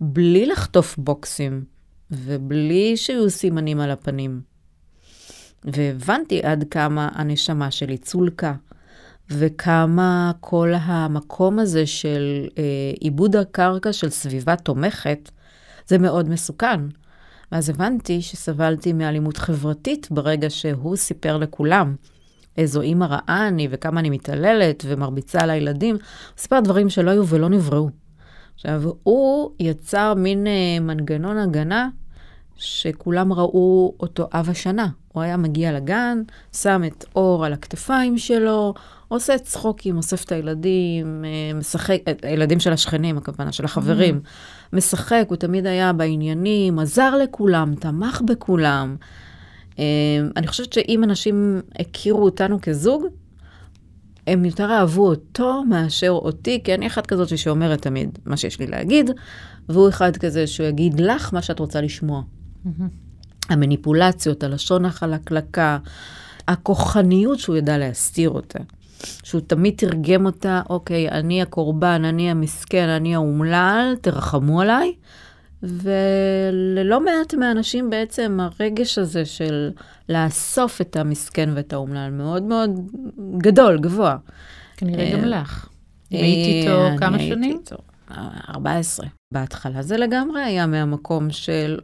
בלי 0.00 0.46
לחטוף 0.46 0.98
בוקסים 0.98 1.64
ובלי 2.10 2.96
שיהיו 2.96 3.30
סימנים 3.30 3.80
על 3.80 3.90
הפנים. 3.90 4.40
והבנתי 5.64 6.40
עד 6.42 6.64
כמה 6.70 7.08
הנשמה 7.12 7.70
שלי 7.70 7.98
צולקה, 7.98 8.54
וכמה 9.30 10.32
כל 10.40 10.72
המקום 10.80 11.58
הזה 11.58 11.86
של 11.86 12.46
אה, 12.58 12.62
עיבוד 13.00 13.36
הקרקע 13.36 13.92
של 13.92 14.10
סביבה 14.10 14.56
תומכת, 14.56 15.30
זה 15.86 15.98
מאוד 15.98 16.28
מסוכן. 16.28 16.80
ואז 17.52 17.70
הבנתי 17.70 18.22
שסבלתי 18.22 18.92
מאלימות 18.92 19.36
חברתית 19.36 20.08
ברגע 20.10 20.50
שהוא 20.50 20.96
סיפר 20.96 21.36
לכולם 21.36 21.96
איזו 22.58 22.80
אימא 22.80 23.04
רעה 23.04 23.48
אני 23.48 23.68
וכמה 23.70 24.00
אני 24.00 24.10
מתעללת 24.10 24.84
ומרביצה 24.86 25.38
על 25.40 25.50
הילדים. 25.50 25.94
הוא 25.94 26.02
סיפר 26.38 26.60
דברים 26.60 26.90
שלא 26.90 27.10
היו 27.10 27.26
ולא 27.26 27.48
נבראו. 27.48 27.88
עכשיו, 28.58 28.82
הוא 29.02 29.50
יצר 29.60 30.14
מין 30.14 30.46
אה, 30.46 30.80
מנגנון 30.80 31.36
הגנה 31.38 31.88
שכולם 32.56 33.32
ראו 33.32 33.94
אותו 34.00 34.28
אב 34.32 34.50
השנה. 34.50 34.88
הוא 35.12 35.22
היה 35.22 35.36
מגיע 35.36 35.72
לגן, 35.72 36.22
שם 36.52 36.82
את 36.86 37.04
אור 37.16 37.46
על 37.46 37.52
הכתפיים 37.52 38.18
שלו, 38.18 38.74
עושה 39.08 39.38
צחוקים, 39.38 39.96
אוסף 39.96 40.24
את 40.24 40.32
הילדים, 40.32 41.24
אה, 41.24 41.58
משחק, 41.58 41.98
את 42.10 42.24
הילדים 42.24 42.60
של 42.60 42.72
השכנים, 42.72 43.18
הכוונה, 43.18 43.52
של 43.52 43.64
החברים. 43.64 44.20
Mm. 44.24 44.76
משחק, 44.76 45.24
הוא 45.28 45.36
תמיד 45.36 45.66
היה 45.66 45.92
בעניינים, 45.92 46.78
עזר 46.78 47.16
לכולם, 47.16 47.74
תמך 47.74 48.22
בכולם. 48.26 48.96
אה, 49.78 49.84
אני 50.36 50.46
חושבת 50.46 50.72
שאם 50.72 51.04
אנשים 51.04 51.60
הכירו 51.78 52.24
אותנו 52.24 52.58
כזוג, 52.62 53.06
הם 54.28 54.44
יותר 54.44 54.70
אהבו 54.70 55.08
אותו 55.08 55.64
מאשר 55.68 56.10
אותי, 56.10 56.60
כי 56.64 56.74
אני 56.74 56.86
אחת 56.86 57.06
כזאת 57.06 57.38
שאומרת 57.38 57.82
תמיד 57.82 58.18
מה 58.26 58.36
שיש 58.36 58.60
לי 58.60 58.66
להגיד, 58.66 59.10
והוא 59.68 59.88
אחד 59.88 60.16
כזה 60.16 60.46
שהוא 60.46 60.66
יגיד 60.66 61.00
לך 61.00 61.34
מה 61.34 61.42
שאת 61.42 61.58
רוצה 61.58 61.80
לשמוע. 61.80 62.22
Mm-hmm. 62.22 63.48
המניפולציות, 63.48 64.44
הלשון 64.44 64.84
החלקלקה, 64.84 65.78
הכוחניות 66.48 67.38
שהוא 67.38 67.56
ידע 67.56 67.78
להסתיר 67.78 68.30
אותה. 68.30 68.58
שהוא 69.22 69.40
תמיד 69.46 69.74
תרגם 69.76 70.26
אותה, 70.26 70.62
אוקיי, 70.70 71.08
אני 71.08 71.42
הקורבן, 71.42 72.04
אני 72.04 72.30
המסכן, 72.30 72.88
אני 72.88 73.14
האומלל, 73.14 73.94
תרחמו 74.00 74.60
עליי. 74.60 74.92
וללא 75.62 77.04
מעט 77.04 77.34
מהאנשים 77.34 77.90
בעצם 77.90 78.38
הרגש 78.40 78.98
הזה 78.98 79.24
של 79.24 79.70
לאסוף 80.08 80.80
את 80.80 80.96
המסכן 80.96 81.50
ואת 81.54 81.72
האומלל 81.72 82.10
מאוד 82.10 82.42
מאוד 82.42 82.70
גדול, 83.38 83.78
גבוה. 83.80 84.16
כנראה 84.76 85.12
גם 85.12 85.24
אה, 85.24 85.26
לך. 85.26 85.68
הייתי 86.10 86.60
איתו 86.60 86.98
כמה 86.98 87.18
שנים? 87.18 87.42
הייתי 87.42 87.58
איתו 87.58 87.76
14. 88.48 89.06
בהתחלה 89.34 89.82
זה 89.82 89.96
לגמרי 89.96 90.42
היה 90.42 90.66
מהמקום 90.66 91.30
של 91.30 91.78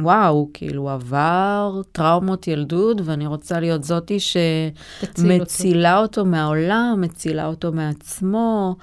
וואו, 0.00 0.50
כאילו 0.54 0.90
עבר 0.90 1.80
טראומות 1.92 2.48
ילדות, 2.48 2.96
ואני 3.04 3.26
רוצה 3.26 3.60
להיות 3.60 3.84
זאתי 3.84 4.18
שמצילה 4.20 5.98
אותו. 5.98 6.20
אותו 6.20 6.30
מהעולם, 6.30 6.98
מצילה 7.00 7.46
אותו 7.46 7.72
מעצמו. 7.72 8.76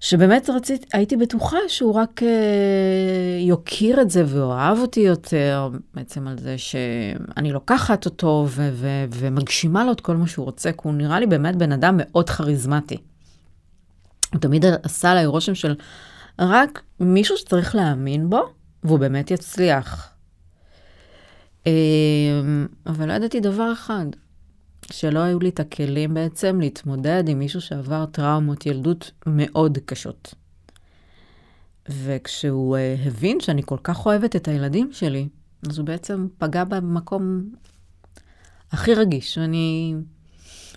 שבאמת 0.00 0.50
רציתי, 0.50 0.86
הייתי 0.92 1.16
בטוחה 1.16 1.56
שהוא 1.68 1.94
רק 1.94 2.22
אה, 2.22 3.38
יוקיר 3.40 4.00
את 4.00 4.10
זה 4.10 4.24
ואוהב 4.26 4.78
אותי 4.78 5.00
יותר, 5.00 5.68
בעצם 5.94 6.28
על 6.28 6.38
זה 6.38 6.58
שאני 6.58 7.52
לוקחת 7.52 8.04
אותו 8.04 8.46
ו- 8.48 8.70
ו- 8.72 9.04
ומגשימה 9.10 9.84
לו 9.84 9.92
את 9.92 10.00
כל 10.00 10.16
מה 10.16 10.26
שהוא 10.26 10.44
רוצה, 10.44 10.72
כי 10.72 10.78
הוא 10.82 10.92
נראה 10.92 11.20
לי 11.20 11.26
באמת 11.26 11.56
בן 11.56 11.72
אדם 11.72 11.94
מאוד 11.98 12.30
כריזמטי. 12.30 12.96
הוא 14.32 14.40
תמיד 14.40 14.64
עשה 14.82 15.10
עליי 15.10 15.26
רושם 15.26 15.54
של 15.54 15.74
רק 16.38 16.82
מישהו 17.00 17.36
שצריך 17.36 17.74
להאמין 17.74 18.30
בו, 18.30 18.42
והוא 18.84 18.98
באמת 18.98 19.30
יצליח. 19.30 20.10
אמ, 21.66 22.66
אבל 22.86 23.08
לא 23.08 23.12
ידעתי 23.12 23.40
דבר 23.40 23.72
אחד, 23.72 24.06
שלא 24.92 25.18
היו 25.18 25.38
לי 25.38 25.48
את 25.48 25.60
הכלים 25.60 26.14
בעצם 26.14 26.60
להתמודד 26.60 27.24
עם 27.28 27.38
מישהו 27.38 27.60
שעבר 27.60 28.06
טראומות 28.06 28.66
ילדות 28.66 29.10
מאוד 29.26 29.78
קשות. 29.84 30.34
וכשהוא 31.88 32.76
uh, 32.76 33.08
הבין 33.08 33.40
שאני 33.40 33.62
כל 33.64 33.78
כך 33.82 34.06
אוהבת 34.06 34.36
את 34.36 34.48
הילדים 34.48 34.92
שלי, 34.92 35.28
אז 35.68 35.78
הוא 35.78 35.86
בעצם 35.86 36.26
פגע 36.38 36.64
במקום 36.64 37.50
הכי 38.72 38.94
רגיש. 38.94 39.38
ואני 39.38 39.94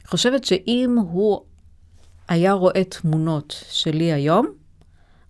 חושבת 0.05 0.43
שאם 0.43 0.95
הוא 1.01 1.41
היה 2.27 2.53
רואה 2.53 2.83
תמונות 2.83 3.63
שלי 3.69 4.13
היום, 4.13 4.47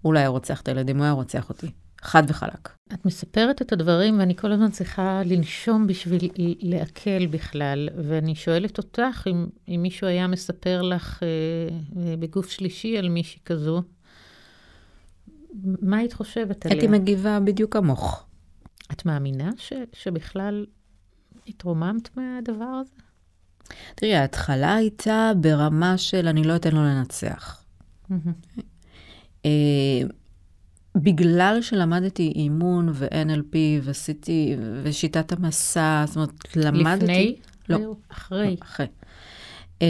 הוא 0.02 0.14
לא 0.14 0.20
היה 0.20 0.28
רוצח 0.28 0.62
את 0.62 0.68
הילדים, 0.68 0.98
הוא 0.98 1.04
היה 1.04 1.14
רוצח 1.14 1.50
אותי. 1.50 1.72
חד 2.01 2.24
וחלק. 2.27 2.70
את 2.93 3.05
מספרת 3.05 3.62
את 3.62 3.72
הדברים, 3.72 4.20
ואני 4.20 4.36
כל 4.36 4.51
הזמן 4.51 4.72
צריכה 4.72 5.22
לנשום 5.25 5.88
בשביל 5.88 6.29
לעכל 6.62 7.25
בכלל. 7.25 7.89
ואני 7.96 8.36
שואלת 8.36 8.77
אותך, 8.77 9.27
אם, 9.31 9.48
אם 9.67 9.79
מישהו 9.81 10.08
היה 10.08 10.27
מספר 10.27 10.81
לך 10.81 11.24
אה, 11.24 11.27
אה, 12.01 12.17
בגוף 12.17 12.50
שלישי 12.50 12.98
על 12.98 13.10
מישהי 13.10 13.39
כזו, 13.46 13.84
מה 15.81 15.98
היית 15.98 16.13
חושבת 16.13 16.65
עליה? 16.65 16.77
הייתי 16.79 17.00
מגיבה 17.00 17.39
בדיוק 17.39 17.74
כמוך. 17.74 18.25
את 18.91 19.05
מאמינה 19.05 19.50
ש, 19.58 19.74
שבכלל 19.93 20.65
התרוממת 21.48 22.17
מהדבר 22.17 22.65
הזה? 22.81 22.93
תראי, 23.96 24.15
ההתחלה 24.15 24.75
הייתה 24.75 25.31
ברמה 25.41 25.98
של 25.98 26.27
אני 26.27 26.43
לא 26.43 26.55
אתן 26.55 26.72
לו 26.72 26.84
לנצח. 26.84 27.63
Mm-hmm. 28.12 29.48
בגלל 30.96 31.58
שלמדתי 31.62 32.34
אימון 32.36 32.90
ו-NLP 32.94 33.56
ועשיתי, 33.82 34.56
ושיטת 34.84 35.32
המסע, 35.32 36.04
זאת 36.08 36.16
אומרת, 36.16 36.56
למדתי... 36.56 37.04
לפני? 37.04 37.36
לא. 37.70 37.96
אחרי. 38.12 38.48
לא, 38.50 38.56
אחרי. 38.62 38.88
Uh, 39.80 39.84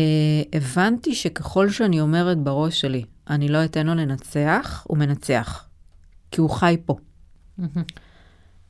הבנתי 0.53 1.15
שככל 1.15 1.70
שאני 1.70 2.01
אומרת 2.01 2.38
בראש 2.38 2.81
שלי, 2.81 3.03
אני 3.29 3.48
לא 3.48 3.65
אתן 3.65 3.88
לו 3.88 3.96
לנצח, 3.96 4.86
הוא 4.88 4.98
מנצח. 4.98 5.67
כי 6.31 6.41
הוא 6.41 6.50
חי 6.50 6.77
פה. 6.86 6.96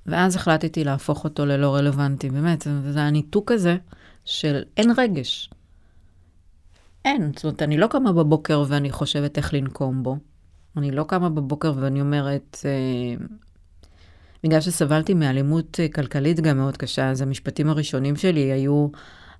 ואז 0.05 0.35
החלטתי 0.35 0.83
להפוך 0.83 1.23
אותו 1.23 1.45
ללא 1.45 1.75
רלוונטי. 1.75 2.29
באמת, 2.29 2.61
זה, 2.61 2.91
זה 2.91 3.01
הניתוק 3.01 3.51
הזה 3.51 3.77
של 4.25 4.63
אין 4.77 4.91
רגש. 4.97 5.49
אין. 7.05 7.31
זאת 7.35 7.43
אומרת, 7.43 7.61
אני 7.61 7.77
לא 7.77 7.87
קמה 7.87 8.11
בבוקר 8.11 8.63
ואני 8.67 8.91
חושבת 8.91 9.37
איך 9.37 9.53
לנקום 9.53 10.03
בו. 10.03 10.17
אני 10.77 10.91
לא 10.91 11.03
קמה 11.03 11.29
בבוקר 11.29 11.73
ואני 11.75 12.01
אומרת, 12.01 12.57
אה, 12.65 13.25
בגלל 14.43 14.61
שסבלתי 14.61 15.13
מאלימות 15.13 15.79
אה, 15.79 15.87
כלכלית 15.87 16.39
גם 16.39 16.57
מאוד 16.57 16.77
קשה, 16.77 17.09
אז 17.09 17.21
המשפטים 17.21 17.69
הראשונים 17.69 18.15
שלי 18.15 18.39
היו, 18.39 18.87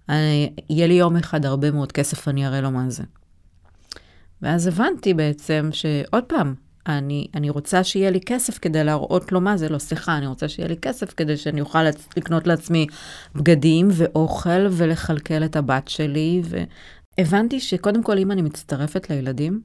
אני, 0.10 0.54
יהיה 0.70 0.88
לי 0.88 0.94
יום 0.94 1.16
אחד 1.18 1.46
הרבה 1.46 1.72
מאוד 1.72 1.92
כסף, 1.92 2.28
אני 2.28 2.48
אראה 2.48 2.62
לו 2.62 2.72
מה 2.72 2.90
זה. 2.90 3.04
ואז 4.42 4.68
הבנתי 4.68 5.14
בעצם 5.14 5.70
שעוד 5.72 6.24
פעם, 6.24 6.56
אני, 6.88 7.28
אני 7.36 7.50
רוצה 7.50 7.84
שיהיה 7.84 8.10
לי 8.10 8.20
כסף 8.26 8.58
כדי 8.58 8.84
להראות 8.84 9.32
לו 9.32 9.42
מה 9.42 9.58
זה, 9.58 9.70
לא 9.70 9.78
סליחה, 9.78 10.18
אני 10.18 10.28
רוצה 10.28 10.48
שיהיה 10.48 10.70
לי 10.70 10.78
כסף 10.78 11.14
כדי 11.14 11.38
שאני 11.38 11.62
אוכל 11.62 11.84
לקנות 12.18 12.48
לעצמי 12.48 12.88
בגדים 13.36 13.88
ואוכל 13.92 14.68
ולכלכל 14.72 15.44
את 15.46 15.56
הבת 15.56 15.88
שלי. 15.88 16.42
והבנתי 17.18 17.60
שקודם 17.60 18.04
כל, 18.04 18.18
אם 18.18 18.32
אני 18.32 18.42
מצטרפת 18.42 19.10
לילדים, 19.10 19.62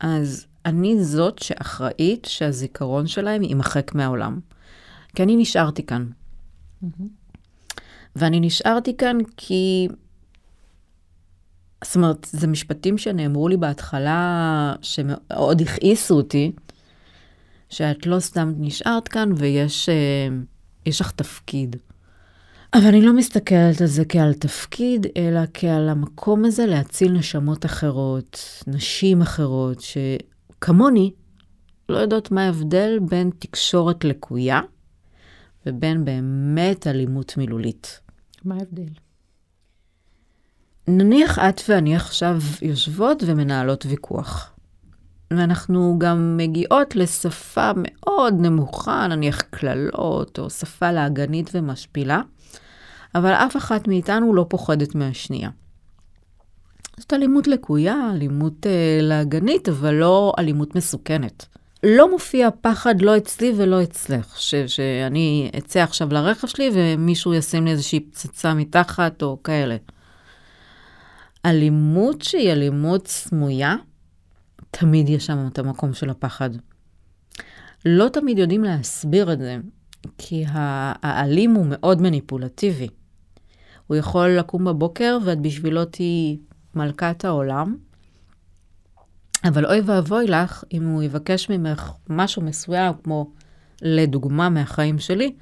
אז 0.00 0.46
אני 0.66 1.04
זאת 1.04 1.38
שאחראית 1.38 2.24
שהזיכרון 2.24 3.06
שלהם 3.06 3.42
יימחק 3.42 3.94
מהעולם. 3.94 4.40
כי 5.14 5.22
אני 5.22 5.36
נשארתי 5.36 5.86
כאן. 5.86 6.06
Mm-hmm. 6.82 7.04
ואני 8.16 8.40
נשארתי 8.40 8.96
כאן 8.96 9.18
כי... 9.36 9.88
זאת 11.84 11.96
אומרת, 11.96 12.26
זה 12.30 12.46
משפטים 12.46 12.98
שנאמרו 12.98 13.48
לי 13.48 13.56
בהתחלה, 13.56 14.74
שמאוד 14.82 15.60
הכעיסו 15.60 16.14
אותי, 16.14 16.52
שאת 17.68 18.06
לא 18.06 18.20
סתם 18.20 18.52
נשארת 18.58 19.08
כאן 19.08 19.32
ויש 19.36 19.88
אה, 19.88 20.28
לך 20.86 21.10
תפקיד. 21.10 21.76
אבל 22.74 22.86
אני 22.86 23.02
לא 23.02 23.12
מסתכלת 23.12 23.80
על 23.80 23.86
זה 23.86 24.04
כעל 24.04 24.34
תפקיד, 24.34 25.06
אלא 25.16 25.40
כעל 25.54 25.88
המקום 25.88 26.44
הזה 26.44 26.66
להציל 26.66 27.12
נשמות 27.12 27.64
אחרות, 27.64 28.38
נשים 28.66 29.22
אחרות, 29.22 29.80
שכמוני 29.80 31.12
לא 31.88 31.98
יודעות 31.98 32.30
מה 32.30 32.44
ההבדל 32.44 32.98
בין 33.08 33.30
תקשורת 33.38 34.04
לקויה 34.04 34.60
ובין 35.66 36.04
באמת 36.04 36.86
אלימות 36.86 37.36
מילולית. 37.36 38.00
מה 38.44 38.54
ההבדל? 38.54 38.92
נניח 40.88 41.38
את 41.38 41.60
ואני 41.68 41.96
עכשיו 41.96 42.38
יושבות 42.62 43.22
ומנהלות 43.26 43.86
ויכוח. 43.86 44.52
ואנחנו 45.30 45.96
גם 45.98 46.36
מגיעות 46.36 46.96
לשפה 46.96 47.70
מאוד 47.76 48.34
נמוכה, 48.38 49.06
נניח 49.06 49.40
קללות, 49.40 50.38
או 50.38 50.50
שפה 50.50 50.92
להגנית 50.92 51.50
ומשפילה, 51.54 52.20
אבל 53.16 53.32
אף 53.32 53.56
אחת 53.56 53.88
מאיתנו 53.88 54.34
לא 54.34 54.46
פוחדת 54.48 54.94
מהשנייה. 54.94 55.50
זאת 56.96 57.12
אלימות 57.12 57.46
לקויה, 57.46 58.10
אלימות 58.14 58.66
אה, 58.66 58.98
להגנית, 59.02 59.68
אבל 59.68 59.94
לא 59.94 60.32
אלימות 60.38 60.74
מסוכנת. 60.74 61.46
לא 61.82 62.10
מופיע 62.10 62.48
פחד 62.60 63.00
לא 63.00 63.16
אצלי 63.16 63.52
ולא 63.56 63.82
אצלך, 63.82 64.40
ש- 64.40 64.54
שאני 64.54 65.50
אצא 65.58 65.80
עכשיו 65.82 66.12
לרכב 66.12 66.48
שלי 66.48 66.70
ומישהו 66.72 67.34
ישים 67.34 67.64
לי 67.64 67.70
איזושהי 67.70 68.00
פצצה 68.00 68.54
מתחת 68.54 69.22
או 69.22 69.42
כאלה. 69.44 69.76
אלימות 71.46 72.22
שהיא 72.22 72.52
אלימות 72.52 73.06
סמויה, 73.06 73.76
תמיד 74.70 75.08
יש 75.08 75.26
שם 75.26 75.48
את 75.52 75.58
המקום 75.58 75.94
של 75.94 76.10
הפחד. 76.10 76.50
לא 77.84 78.08
תמיד 78.08 78.38
יודעים 78.38 78.64
להסביר 78.64 79.32
את 79.32 79.38
זה, 79.38 79.56
כי 80.18 80.44
האלים 81.02 81.54
הוא 81.54 81.66
מאוד 81.68 82.02
מניפולטיבי. 82.02 82.88
הוא 83.86 83.96
יכול 83.96 84.28
לקום 84.28 84.64
בבוקר 84.64 85.18
ואת 85.24 85.40
בשבילו 85.40 85.84
תהיי 85.84 86.38
מלכת 86.74 87.24
העולם, 87.24 87.76
אבל 89.44 89.66
אוי 89.66 89.80
ואבוי 89.80 90.26
לך 90.26 90.64
אם 90.72 90.86
הוא 90.86 91.02
יבקש 91.02 91.50
ממך 91.50 91.92
משהו 92.10 92.42
מסוים, 92.42 92.92
כמו 93.04 93.30
לדוגמה 93.82 94.48
מהחיים 94.48 94.98
שלי, 94.98 95.34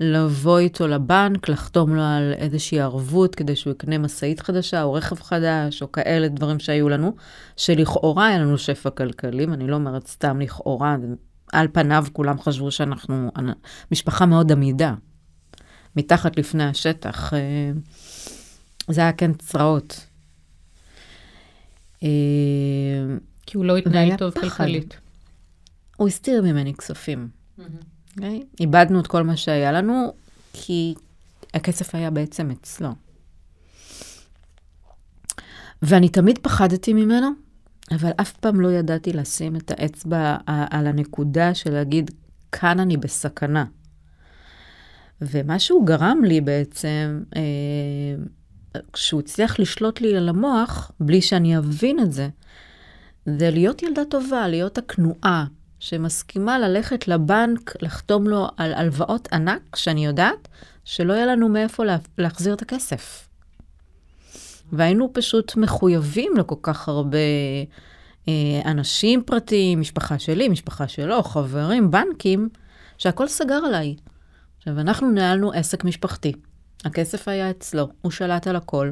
לבוא 0.00 0.58
איתו 0.58 0.88
לבנק, 0.88 1.48
לחתום 1.48 1.96
לו 1.96 2.02
על 2.02 2.32
איזושהי 2.36 2.80
ערבות 2.80 3.34
כדי 3.34 3.56
שהוא 3.56 3.70
יקנה 3.70 3.98
משאית 3.98 4.40
חדשה 4.40 4.82
או 4.82 4.92
רכב 4.92 5.20
חדש 5.20 5.82
או 5.82 5.92
כאלה 5.92 6.28
דברים 6.28 6.58
שהיו 6.58 6.88
לנו, 6.88 7.14
שלכאורה 7.56 8.26
היה 8.26 8.38
לנו 8.38 8.58
שפע 8.58 8.90
כלכלי, 8.90 9.46
ואני 9.46 9.66
לא 9.66 9.74
אומרת 9.74 10.06
סתם 10.06 10.40
לכאורה, 10.40 10.96
על 11.52 11.68
פניו 11.72 12.04
כולם 12.12 12.40
חשבו 12.40 12.70
שאנחנו 12.70 13.30
משפחה 13.92 14.26
מאוד 14.26 14.52
עמידה, 14.52 14.94
מתחת 15.96 16.38
לפני 16.38 16.64
השטח. 16.64 17.34
אה, 17.34 17.70
זה 18.88 19.00
היה 19.00 19.12
כן 19.12 19.32
צרעות. 19.32 20.06
אה, 22.02 22.08
כי 23.46 23.56
הוא 23.56 23.64
לא 23.64 23.76
התנהל 23.76 24.16
טוב 24.16 24.32
כלכלית. 24.40 24.96
הוא 25.96 26.08
הסתיר 26.08 26.42
ממני 26.42 26.74
כספים. 26.74 27.28
Mm-hmm. 27.28 27.62
Okay? 27.62 27.96
אוקיי? 28.16 28.42
איבדנו 28.60 29.00
את 29.00 29.06
כל 29.06 29.22
מה 29.22 29.36
שהיה 29.36 29.72
לנו, 29.72 30.12
כי 30.52 30.94
הכסף 31.54 31.94
היה 31.94 32.10
בעצם 32.10 32.50
אצלו. 32.50 32.88
ואני 35.82 36.08
תמיד 36.08 36.38
פחדתי 36.38 36.92
ממנו, 36.92 37.30
אבל 37.92 38.10
אף 38.20 38.32
פעם 38.32 38.60
לא 38.60 38.72
ידעתי 38.72 39.12
לשים 39.12 39.56
את 39.56 39.70
האצבע 39.70 40.36
על 40.46 40.86
הנקודה 40.86 41.54
של 41.54 41.72
להגיד, 41.72 42.10
כאן 42.52 42.80
אני 42.80 42.96
בסכנה. 42.96 43.64
ומה 45.20 45.58
שהוא 45.58 45.86
גרם 45.86 46.20
לי 46.24 46.40
בעצם, 46.40 47.22
אה, 47.36 47.42
כשהוא 48.92 49.20
הצליח 49.20 49.60
לשלוט 49.60 50.00
לי 50.00 50.16
על 50.16 50.28
המוח, 50.28 50.90
בלי 51.00 51.22
שאני 51.22 51.58
אבין 51.58 52.00
את 52.00 52.12
זה, 52.12 52.28
זה 53.26 53.50
להיות 53.50 53.82
ילדה 53.82 54.04
טובה, 54.04 54.48
להיות 54.48 54.78
הכנועה, 54.78 55.44
שמסכימה 55.78 56.58
ללכת 56.58 57.08
לבנק, 57.08 57.82
לחתום 57.82 58.28
לו 58.28 58.48
על 58.56 58.74
הלוואות 58.74 59.28
ענק, 59.32 59.76
שאני 59.76 60.06
יודעת 60.06 60.48
שלא 60.84 61.12
יהיה 61.12 61.26
לנו 61.26 61.48
מאיפה 61.48 61.84
לה, 61.84 61.96
להחזיר 62.18 62.54
את 62.54 62.62
הכסף. 62.62 63.28
והיינו 64.72 65.10
פשוט 65.12 65.56
מחויבים 65.56 66.32
לכל 66.36 66.54
כך 66.62 66.88
הרבה 66.88 67.18
אה, 68.28 68.60
אנשים 68.64 69.22
פרטיים, 69.22 69.80
משפחה 69.80 70.18
שלי, 70.18 70.48
משפחה 70.48 70.88
שלו, 70.88 71.22
חברים, 71.22 71.90
בנקים, 71.90 72.48
שהכל 72.98 73.28
סגר 73.28 73.54
עליי. 73.54 73.96
עכשיו, 74.68 74.80
אנחנו 74.80 75.10
ניהלנו 75.10 75.52
עסק 75.52 75.84
משפחתי. 75.84 76.32
הכסף 76.84 77.28
היה 77.28 77.50
אצלו, 77.50 77.88
הוא 78.02 78.12
שלט 78.12 78.46
על 78.46 78.56
הכל. 78.56 78.90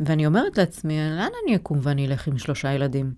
ואני 0.00 0.26
אומרת 0.26 0.58
לעצמי, 0.58 0.98
לאן 0.98 1.28
אני 1.44 1.56
אקום 1.56 1.78
ואני 1.82 2.06
אלך 2.06 2.28
עם 2.28 2.38
שלושה 2.38 2.72
ילדים? 2.72 3.14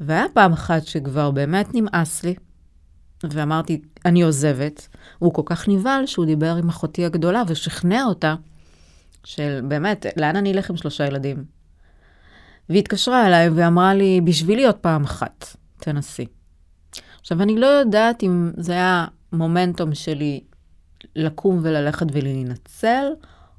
והיה 0.00 0.24
פעם 0.34 0.52
אחת 0.52 0.86
שכבר 0.86 1.30
באמת 1.30 1.74
נמאס 1.74 2.24
לי, 2.24 2.34
ואמרתי, 3.30 3.82
אני 4.04 4.22
עוזבת. 4.22 4.88
הוא 5.18 5.34
כל 5.34 5.42
כך 5.44 5.68
נבהל 5.68 6.06
שהוא 6.06 6.26
דיבר 6.26 6.56
עם 6.56 6.68
אחותי 6.68 7.04
הגדולה 7.04 7.42
ושכנע 7.48 8.04
אותה 8.04 8.34
של 9.24 9.60
באמת, 9.68 10.06
לאן 10.16 10.36
אני 10.36 10.52
אלך 10.52 10.70
עם 10.70 10.76
שלושה 10.76 11.06
ילדים? 11.06 11.44
והיא 12.68 12.80
התקשרה 12.80 13.26
אליי 13.26 13.48
ואמרה 13.48 13.94
לי, 13.94 14.20
בשבילי 14.20 14.66
עוד 14.66 14.76
פעם 14.76 15.04
אחת, 15.04 15.56
תנסי. 15.76 16.41
עכשיו, 17.22 17.42
אני 17.42 17.56
לא 17.56 17.66
יודעת 17.66 18.22
אם 18.22 18.50
זה 18.56 18.72
היה 18.72 19.06
מומנטום 19.32 19.94
שלי 19.94 20.40
לקום 21.16 21.58
וללכת 21.62 22.06
ולהינצל, 22.12 23.04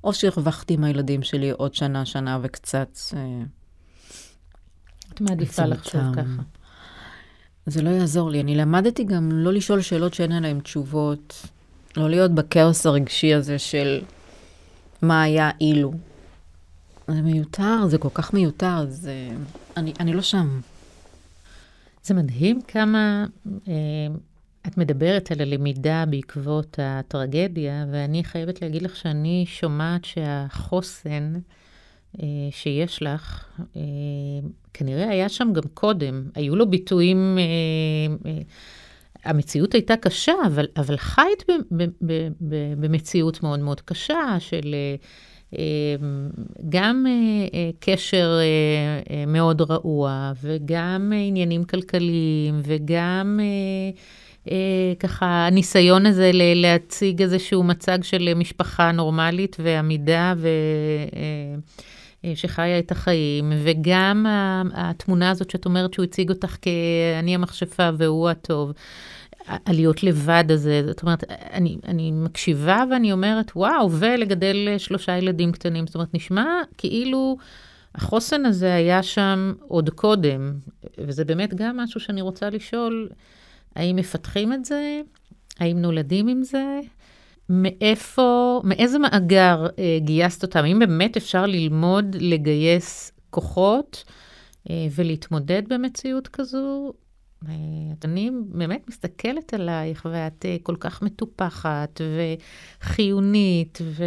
או 0.03 0.13
שהרווחתי 0.13 0.73
עם 0.73 0.83
הילדים 0.83 1.23
שלי 1.23 1.51
עוד 1.51 1.73
שנה, 1.73 2.05
שנה 2.05 2.39
וקצת. 2.41 2.97
אה, 3.15 3.41
את 5.13 5.21
מעדיפה 5.21 5.65
לחשוב 5.65 6.01
ככה. 6.15 6.41
זה 7.65 7.81
לא 7.81 7.89
יעזור 7.89 8.31
לי. 8.31 8.41
אני 8.41 8.55
למדתי 8.55 9.03
גם 9.03 9.29
לא 9.31 9.53
לשאול 9.53 9.81
שאלות 9.81 10.13
שאין 10.13 10.31
עליהן 10.31 10.59
תשובות, 10.59 11.47
לא 11.97 12.09
להיות 12.09 12.31
בכאוס 12.31 12.85
הרגשי 12.85 13.33
הזה 13.33 13.59
של 13.59 14.01
מה 15.01 15.21
היה 15.21 15.51
אילו. 15.61 15.93
זה 17.07 17.21
מיותר, 17.21 17.87
זה 17.87 17.97
כל 17.97 18.09
כך 18.13 18.33
מיותר, 18.33 18.85
זה... 18.89 19.29
אני, 19.77 19.93
אני 19.99 20.13
לא 20.13 20.21
שם. 20.21 20.59
זה 22.03 22.13
מדהים 22.13 22.61
כמה 22.61 23.25
אה, 23.67 23.73
את 24.67 24.77
מדברת 24.77 25.31
על 25.31 25.41
הלמידה 25.41 26.03
בעקבות 26.09 26.79
הטרגדיה, 26.81 27.85
ואני 27.91 28.23
חייבת 28.23 28.61
להגיד 28.61 28.81
לך 28.81 28.95
שאני 28.95 29.45
שומעת 29.47 30.05
שהחוסן 30.05 31.33
אה, 32.21 32.27
שיש 32.51 33.03
לך, 33.03 33.45
אה, 33.75 33.81
כנראה 34.73 35.09
היה 35.09 35.29
שם 35.29 35.53
גם 35.53 35.63
קודם. 35.73 36.29
היו 36.35 36.55
לו 36.55 36.69
ביטויים, 36.69 37.37
אה, 37.37 38.31
אה, 38.31 38.41
המציאות 39.23 39.73
הייתה 39.73 39.97
קשה, 39.97 40.33
אבל, 40.47 40.67
אבל 40.77 40.97
חיית 40.97 41.43
במציאות 42.79 43.43
מאוד 43.43 43.59
מאוד 43.59 43.81
קשה 43.81 44.35
של... 44.39 44.75
אה, 44.75 44.95
גם 46.69 47.05
קשר 47.79 48.39
מאוד 49.27 49.61
רעוע, 49.61 50.31
וגם 50.43 51.13
עניינים 51.27 51.63
כלכליים, 51.63 52.61
וגם 52.63 53.39
ככה 54.99 55.47
הניסיון 55.47 56.05
הזה 56.05 56.31
להציג 56.33 57.21
איזשהו 57.21 57.63
מצג 57.63 58.03
של 58.03 58.33
משפחה 58.35 58.91
נורמלית 58.91 59.57
ועמידה 59.59 60.33
ו... 60.37 60.47
שחיה 62.35 62.79
את 62.79 62.91
החיים, 62.91 63.51
וגם 63.63 64.25
התמונה 64.73 65.29
הזאת 65.29 65.49
שאת 65.49 65.65
אומרת 65.65 65.93
שהוא 65.93 66.03
הציג 66.03 66.29
אותך 66.29 66.57
כ"אני 66.61 67.35
המכשפה 67.35 67.89
והוא 67.97 68.29
הטוב". 68.29 68.71
הלהיות 69.47 70.03
לבד 70.03 70.43
הזה, 70.49 70.81
זאת 70.87 71.01
אומרת, 71.01 71.23
אני, 71.29 71.77
אני 71.87 72.11
מקשיבה 72.11 72.83
ואני 72.91 73.11
אומרת, 73.11 73.51
וואו, 73.55 73.91
ולגדל 73.91 74.75
שלושה 74.77 75.17
ילדים 75.17 75.51
קטנים. 75.51 75.87
זאת 75.87 75.95
אומרת, 75.95 76.13
נשמע 76.13 76.45
כאילו 76.77 77.37
החוסן 77.95 78.45
הזה 78.45 78.73
היה 78.73 79.03
שם 79.03 79.53
עוד 79.67 79.89
קודם, 79.89 80.53
וזה 80.97 81.25
באמת 81.25 81.53
גם 81.53 81.77
משהו 81.77 81.99
שאני 81.99 82.21
רוצה 82.21 82.49
לשאול, 82.49 83.09
האם 83.75 83.95
מפתחים 83.95 84.53
את 84.53 84.65
זה? 84.65 85.01
האם 85.59 85.81
נולדים 85.81 86.27
עם 86.27 86.43
זה? 86.43 86.79
מאיפה, 87.49 88.61
מאיזה 88.63 88.99
מאגר 88.99 89.67
אה, 89.79 89.97
גייסת 90.01 90.43
אותם? 90.43 90.63
האם 90.63 90.79
באמת 90.79 91.17
אפשר 91.17 91.45
ללמוד 91.45 92.15
לגייס 92.19 93.11
כוחות 93.29 94.03
אה, 94.69 94.87
ולהתמודד 94.95 95.63
במציאות 95.69 96.27
כזו? 96.27 96.93
אני 98.03 98.31
באמת 98.45 98.87
מסתכלת 98.89 99.53
עלייך, 99.53 100.07
ואת 100.11 100.45
אה, 100.45 100.57
כל 100.63 100.75
כך 100.79 101.01
מטופחת 101.01 102.01
וחיונית 102.83 103.79
ו- 103.81 104.03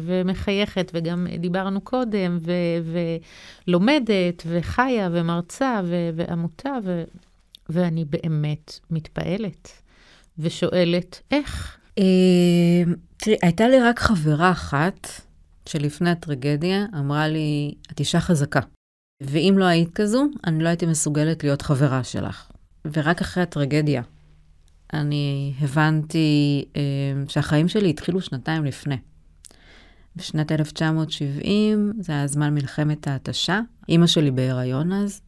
ומחייכת, 0.00 0.90
וגם 0.94 1.26
דיברנו 1.38 1.80
קודם, 1.80 2.38
ו- 2.40 3.02
ולומדת 3.66 4.42
וחיה 4.46 5.08
ומרצה 5.12 5.80
ו- 5.84 6.10
ועמותה, 6.14 6.78
ו- 6.84 7.04
ואני 7.68 8.04
באמת 8.04 8.78
מתפעלת 8.90 9.68
ושואלת, 10.38 11.20
איך? 11.30 11.78
אה, 11.98 12.92
תראי, 13.16 13.36
הייתה 13.42 13.68
לי 13.68 13.80
רק 13.80 13.98
חברה 13.98 14.50
אחת 14.50 15.08
שלפני 15.66 16.10
הטרגדיה 16.10 16.86
אמרה 16.98 17.28
לי, 17.28 17.74
את 17.92 18.00
אישה 18.00 18.20
חזקה. 18.20 18.60
ואם 19.22 19.54
לא 19.58 19.64
היית 19.64 19.94
כזו, 19.94 20.24
אני 20.46 20.64
לא 20.64 20.68
הייתי 20.68 20.86
מסוגלת 20.86 21.44
להיות 21.44 21.62
חברה 21.62 22.04
שלך. 22.04 22.50
ורק 22.92 23.20
אחרי 23.20 23.42
הטרגדיה, 23.42 24.02
אני 24.92 25.54
הבנתי 25.60 26.64
אה, 26.76 26.82
שהחיים 27.28 27.68
שלי 27.68 27.90
התחילו 27.90 28.20
שנתיים 28.20 28.64
לפני. 28.64 28.96
בשנת 30.16 30.52
1970, 30.52 31.92
זה 32.00 32.12
היה 32.12 32.26
זמן 32.26 32.54
מלחמת 32.54 33.08
ההתשה. 33.08 33.60
אימא 33.88 34.06
שלי 34.06 34.30
בהיריון 34.30 34.92
אז, 34.92 35.20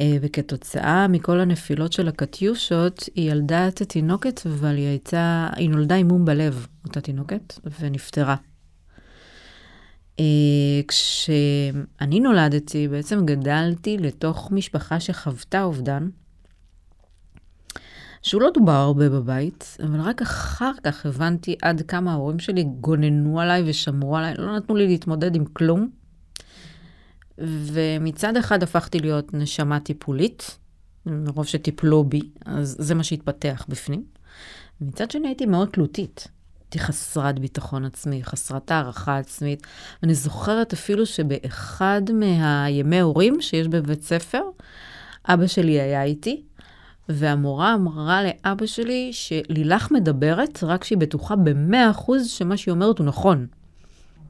אה, 0.00 0.16
וכתוצאה 0.20 1.08
מכל 1.08 1.40
הנפילות 1.40 1.92
של 1.92 2.08
הקטיושות, 2.08 3.08
היא 3.14 3.30
ילדה 3.30 3.68
את 3.68 3.80
התינוקת, 3.80 4.40
אבל 4.46 4.76
היא 4.76 4.86
הייתה, 4.86 5.48
היא 5.56 5.70
נולדה 5.70 5.94
עם 5.94 6.08
מום 6.08 6.24
בלב, 6.24 6.66
אותה 6.84 7.00
תינוקת, 7.00 7.58
ונפטרה. 7.80 8.36
אה, 10.20 10.80
כשאני 10.88 12.20
נולדתי, 12.20 12.88
בעצם 12.88 13.26
גדלתי 13.26 13.98
לתוך 13.98 14.52
משפחה 14.52 15.00
שחוותה 15.00 15.62
אובדן, 15.62 16.08
שהוא 18.22 18.42
לא 18.42 18.50
דובר 18.54 18.72
הרבה 18.72 19.08
בבית, 19.08 19.76
אבל 19.82 20.00
רק 20.00 20.22
אחר 20.22 20.72
כך 20.84 21.06
הבנתי 21.06 21.56
עד 21.62 21.82
כמה 21.88 22.12
ההורים 22.12 22.38
שלי 22.38 22.64
גוננו 22.64 23.40
עליי 23.40 23.70
ושמרו 23.70 24.16
עליי, 24.16 24.34
לא 24.38 24.56
נתנו 24.56 24.74
לי 24.74 24.86
להתמודד 24.86 25.36
עם 25.36 25.44
כלום. 25.44 25.90
ומצד 27.38 28.36
אחד 28.36 28.62
הפכתי 28.62 28.98
להיות 28.98 29.34
נשמה 29.34 29.80
טיפולית, 29.80 30.58
מרוב 31.06 31.46
שטיפלו 31.46 32.04
בי, 32.04 32.20
אז 32.46 32.76
זה 32.78 32.94
מה 32.94 33.04
שהתפתח 33.04 33.66
בפנים. 33.68 34.04
מצד 34.80 35.10
שני 35.10 35.28
הייתי 35.28 35.46
מאוד 35.46 35.68
תלותית. 35.68 36.28
הייתי 36.62 36.78
חסרת 36.78 37.38
ביטחון 37.38 37.84
עצמי, 37.84 38.24
חסרת 38.24 38.70
הערכה 38.70 39.18
עצמית. 39.18 39.66
ואני 40.02 40.14
זוכרת 40.14 40.72
אפילו 40.72 41.06
שבאחד 41.06 42.02
מהימי 42.12 43.00
הורים 43.00 43.40
שיש 43.40 43.68
בבית 43.68 44.02
ספר, 44.02 44.42
אבא 45.24 45.46
שלי 45.46 45.80
היה 45.80 46.02
איתי, 46.02 46.42
והמורה 47.08 47.74
אמרה 47.74 48.22
לאבא 48.22 48.66
שלי 48.66 49.10
שלילך 49.12 49.90
מדברת 49.90 50.64
רק 50.64 50.84
שהיא 50.84 50.98
בטוחה 50.98 51.36
במאה 51.36 51.90
אחוז 51.90 52.28
שמה 52.28 52.56
שהיא 52.56 52.72
אומרת 52.72 52.98
הוא 52.98 53.06
נכון. 53.06 53.46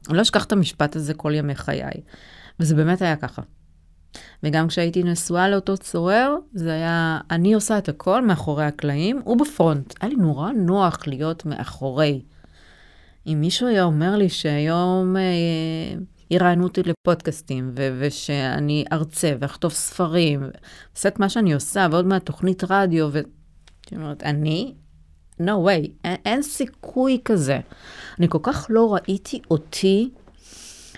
אני 0.09 0.17
לא 0.17 0.21
אשכח 0.21 0.45
את 0.45 0.51
המשפט 0.51 0.95
הזה 0.95 1.13
כל 1.13 1.33
ימי 1.35 1.55
חיי. 1.55 1.91
וזה 2.59 2.75
באמת 2.75 3.01
היה 3.01 3.15
ככה. 3.15 3.41
וגם 4.43 4.67
כשהייתי 4.67 5.03
נשואה 5.03 5.49
לאותו 5.49 5.77
צורר, 5.77 6.35
זה 6.53 6.73
היה, 6.73 7.19
אני 7.31 7.53
עושה 7.53 7.77
את 7.77 7.89
הכל 7.89 8.25
מאחורי 8.25 8.65
הקלעים, 8.65 9.21
הוא 9.23 9.37
בפרונט. 9.37 9.93
היה 10.01 10.09
לי 10.09 10.15
נורא 10.15 10.51
נוח 10.51 11.07
להיות 11.07 11.45
מאחורי. 11.45 12.21
אם 13.27 13.37
מישהו 13.41 13.67
היה 13.67 13.83
אומר 13.83 14.15
לי 14.15 14.29
שהיום 14.29 15.17
אה, 15.17 15.21
יראיינו 16.31 16.63
אותי 16.63 16.81
לפודקאסטים, 16.83 17.71
ו- 17.77 17.97
ושאני 17.99 18.85
ארצה 18.91 19.33
ואכתוב 19.39 19.71
ספרים, 19.71 20.39
ועושה 20.39 21.09
את 21.09 21.19
מה 21.19 21.29
שאני 21.29 21.53
עושה, 21.53 21.87
ועוד 21.91 22.05
מעט 22.05 22.25
תוכנית 22.25 22.63
רדיו, 22.69 23.09
ו... 23.11 23.19
אומרת, 23.95 24.23
אני? 24.23 24.73
no 25.39 25.65
way, 25.65 25.89
אין, 26.03 26.15
אין 26.25 26.41
סיכוי 26.41 27.19
כזה. 27.25 27.59
אני 28.19 28.27
כל 28.29 28.39
כך 28.43 28.67
לא 28.69 28.93
ראיתי 28.93 29.41
אותי 29.51 30.09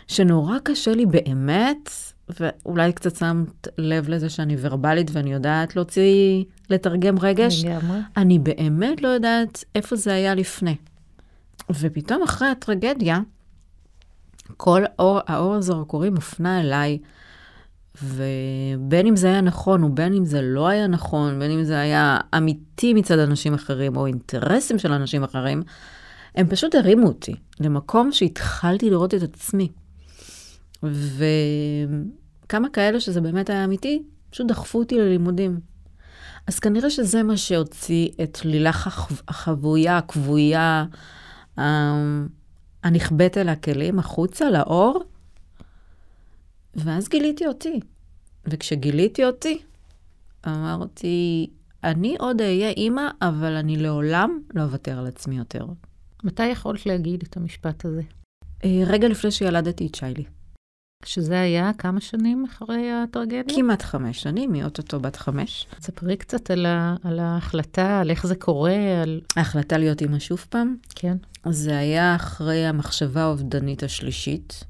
שנורא 0.08 0.58
קשה 0.64 0.94
לי 0.94 1.06
באמת, 1.06 1.90
ואולי 2.40 2.94
קצת 2.94 3.16
שמת 3.16 3.68
לב 3.78 4.10
לזה 4.10 4.30
שאני 4.30 4.56
ורבלית 4.60 5.12
ואני 5.14 5.34
יודעת 5.34 5.76
להוציא, 5.76 6.44
לתרגם 6.70 7.20
רגש. 7.20 7.66
לגמרי. 7.66 8.00
אני 8.18 8.40
באמת 8.40 9.02
לא 9.02 9.08
יודעת 9.08 9.64
איפה 9.76 9.96
זה 9.96 10.14
היה 10.14 10.36
לפני. 10.36 10.76
ופתאום 11.70 12.24
אחרי 12.24 12.48
הטרגדיה, 12.48 13.20
כל 14.58 14.84
האור, 14.86 15.20
האור 15.28 15.56
הזרקורי 15.56 16.10
מופנה 16.10 16.62
אליי, 16.62 17.00
ובין 18.04 19.08
אם 19.08 19.16
זה 19.16 19.28
היה 19.28 19.42
נכון 19.42 19.84
ובין 19.84 20.14
אם 20.14 20.26
זה 20.26 20.42
לא 20.42 20.68
היה 20.68 20.88
נכון, 20.88 21.40
בין 21.40 21.52
אם 21.52 21.64
זה 21.64 21.80
היה 21.80 22.18
אמיתי 22.38 22.94
מצד 22.94 23.20
אנשים 23.20 23.54
אחרים 23.54 23.98
או 23.98 24.06
אינטרסים 24.06 24.80
של 24.80 24.92
אנשים 24.92 25.24
אחרים, 25.24 25.64
הם 26.36 26.48
פשוט 26.48 26.76
הרימו 26.76 27.08
אותי 27.08 27.36
למקום 27.60 28.12
שהתחלתי 28.12 28.90
לראות 28.90 29.14
את 29.14 29.24
עצמי. 29.24 29.72
וכמה 32.44 32.70
כאלה 32.74 33.00
שזה 33.00 33.22
באמת 33.22 33.50
היה 33.50 33.64
אמיתי, 33.64 34.04
פשוט 34.30 34.48
דחפו 34.48 34.80
אותי 34.80 35.00
ללימודים. 35.00 35.60
אז 36.48 36.60
כנראה 36.60 36.90
שזה 36.90 37.24
מה 37.24 37.38
שהוציא 37.38 38.10
את 38.24 38.46
לילך 38.46 38.88
החבויה, 39.28 39.98
הכבויה, 39.98 40.86
הנכבדת 42.86 43.38
אל 43.38 43.50
הכלים, 43.50 44.00
החוצה, 44.00 44.50
לאור, 44.50 45.04
ואז 46.76 47.10
גיליתי 47.10 47.48
אותי. 47.48 47.80
וכשגיליתי 48.48 49.26
אותי, 49.26 49.58
אמרתי, 50.48 51.48
אני 51.84 52.16
עוד 52.20 52.42
אהיה 52.42 52.70
אימא, 52.70 53.08
אבל 53.22 53.54
אני 53.54 53.78
לעולם 53.78 54.40
לא 54.54 54.62
אוותר 54.62 55.00
על 55.00 55.08
עצמי 55.08 55.38
יותר. 55.38 55.66
מתי 56.24 56.48
יכולת 56.48 56.86
להגיד 56.86 57.24
את 57.30 57.38
המשפט 57.38 57.86
הזה? 57.86 58.02
אה, 58.66 58.82
רגע 58.88 59.08
לפני 59.08 59.32
שילדתי 59.32 59.88
את 59.88 59.96
שיילי. 59.96 60.24
שזה 61.06 61.42
היה 61.42 61.72
כמה 61.78 62.02
שנים 62.02 62.46
אחרי 62.46 62.92
הטרגדיה? 62.92 63.56
כמעט 63.56 63.82
חמש 63.82 64.22
שנים, 64.22 64.54
היא 64.54 64.64
אוטוטו 64.64 65.00
בת 65.00 65.16
חמש. 65.16 65.68
ספרי 65.82 66.18
קצת 66.18 66.52
על, 66.52 66.66
ה, 66.66 66.96
על 67.04 67.20
ההחלטה, 67.20 68.00
על 68.00 68.10
איך 68.10 68.28
זה 68.28 68.36
קורה, 68.36 69.02
על... 69.04 69.22
ההחלטה 69.36 69.78
להיות 69.78 70.02
אימא 70.02 70.20
שוב 70.20 70.46
פעם? 70.50 70.76
כן. 70.96 71.18
זה 71.50 71.78
היה 71.78 72.16
אחרי 72.16 72.66
המחשבה 72.66 73.22
האובדנית 73.22 73.84
השלישית. 73.84 74.64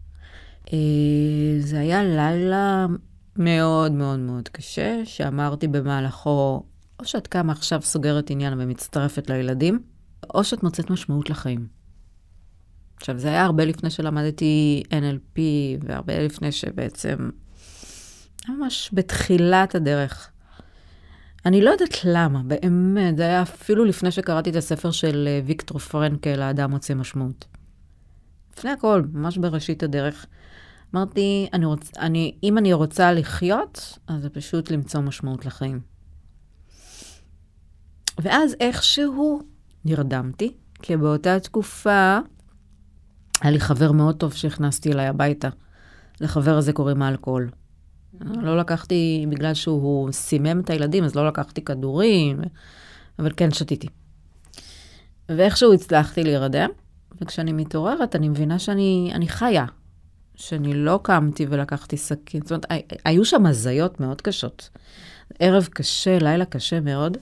אה, 0.73 0.77
זה 1.59 1.79
היה 1.79 2.03
לילה 2.03 2.85
מאוד 3.35 3.91
מאוד 3.91 4.19
מאוד 4.19 4.49
קשה, 4.49 5.01
שאמרתי 5.05 5.67
במהלכו, 5.67 6.63
או 6.99 7.05
שאת 7.05 7.27
קמה 7.27 7.53
עכשיו 7.53 7.81
סוגרת 7.81 8.29
עניין 8.29 8.53
ומצטרפת 8.57 9.29
לילדים, 9.29 9.79
או 10.33 10.43
שאת 10.43 10.63
מוצאת 10.63 10.89
משמעות 10.89 11.29
לחיים. 11.29 11.67
עכשיו, 13.05 13.19
זה 13.19 13.27
היה 13.27 13.45
הרבה 13.45 13.65
לפני 13.65 13.89
שלמדתי 13.89 14.83
NLP, 14.89 15.39
והרבה 15.81 16.19
לפני 16.19 16.51
שבעצם, 16.51 17.29
ממש 18.49 18.89
בתחילת 18.93 19.75
הדרך. 19.75 20.29
אני 21.45 21.61
לא 21.61 21.69
יודעת 21.69 21.97
למה, 22.03 22.41
באמת, 22.43 23.17
זה 23.17 23.23
היה 23.23 23.41
אפילו 23.41 23.85
לפני 23.85 24.11
שקראתי 24.11 24.49
את 24.49 24.55
הספר 24.55 24.91
של 24.91 25.27
אה, 25.27 25.41
ויקטור 25.45 25.79
פרנקל, 25.79 26.41
האדם 26.41 26.71
מוצא 26.71 26.93
משמעות. 26.93 27.45
לפני 28.57 28.71
הכל, 28.71 29.03
ממש 29.13 29.37
בראשית 29.37 29.83
הדרך. 29.83 30.25
אמרתי, 30.95 31.47
אני 31.53 31.65
רוצ, 31.65 31.97
אני, 31.97 32.35
אם 32.43 32.57
אני 32.57 32.73
רוצה 32.73 33.13
לחיות, 33.13 33.99
אז 34.07 34.21
זה 34.21 34.29
פשוט 34.29 34.71
למצוא 34.71 35.01
משמעות 35.01 35.45
לחיים. 35.45 35.79
ואז 38.19 38.55
איכשהו 38.59 39.41
נרדמתי, 39.85 40.53
כי 40.81 40.97
באותה 40.97 41.39
תקופה 41.39 42.19
היה 43.41 43.51
לי 43.51 43.59
חבר 43.59 43.91
מאוד 43.91 44.15
טוב 44.15 44.33
שהכנסתי 44.33 44.91
אליי 44.91 45.07
הביתה. 45.07 45.49
לחבר 46.21 46.57
הזה 46.57 46.73
קוראים 46.73 47.01
האלכוהול. 47.01 47.49
לא 48.21 48.57
לקחתי, 48.57 49.25
בגלל 49.29 49.53
שהוא 49.53 50.11
סימם 50.11 50.59
את 50.59 50.69
הילדים, 50.69 51.03
אז 51.03 51.15
לא 51.15 51.27
לקחתי 51.27 51.61
כדורים, 51.61 52.41
אבל 53.19 53.31
כן 53.37 53.51
שתיתי. 53.51 53.87
ואיכשהו 55.29 55.73
הצלחתי 55.73 56.23
להירדם, 56.23 56.69
וכשאני 57.21 57.53
מתעוררת, 57.53 58.15
אני 58.15 58.29
מבינה 58.29 58.59
שאני 58.59 59.27
חיה, 59.27 59.65
שאני 60.35 60.73
לא 60.73 60.99
קמתי 61.03 61.45
ולקחתי 61.49 61.97
סכין. 61.97 62.41
זאת 62.41 62.51
אומרת, 62.51 62.65
היו 63.05 63.25
שם 63.25 63.45
הזיות 63.45 63.99
מאוד 63.99 64.21
קשות. 64.21 64.69
ערב 65.39 65.67
קשה, 65.73 66.19
לילה 66.19 66.45
קשה 66.45 66.79
מאוד. 66.79 67.17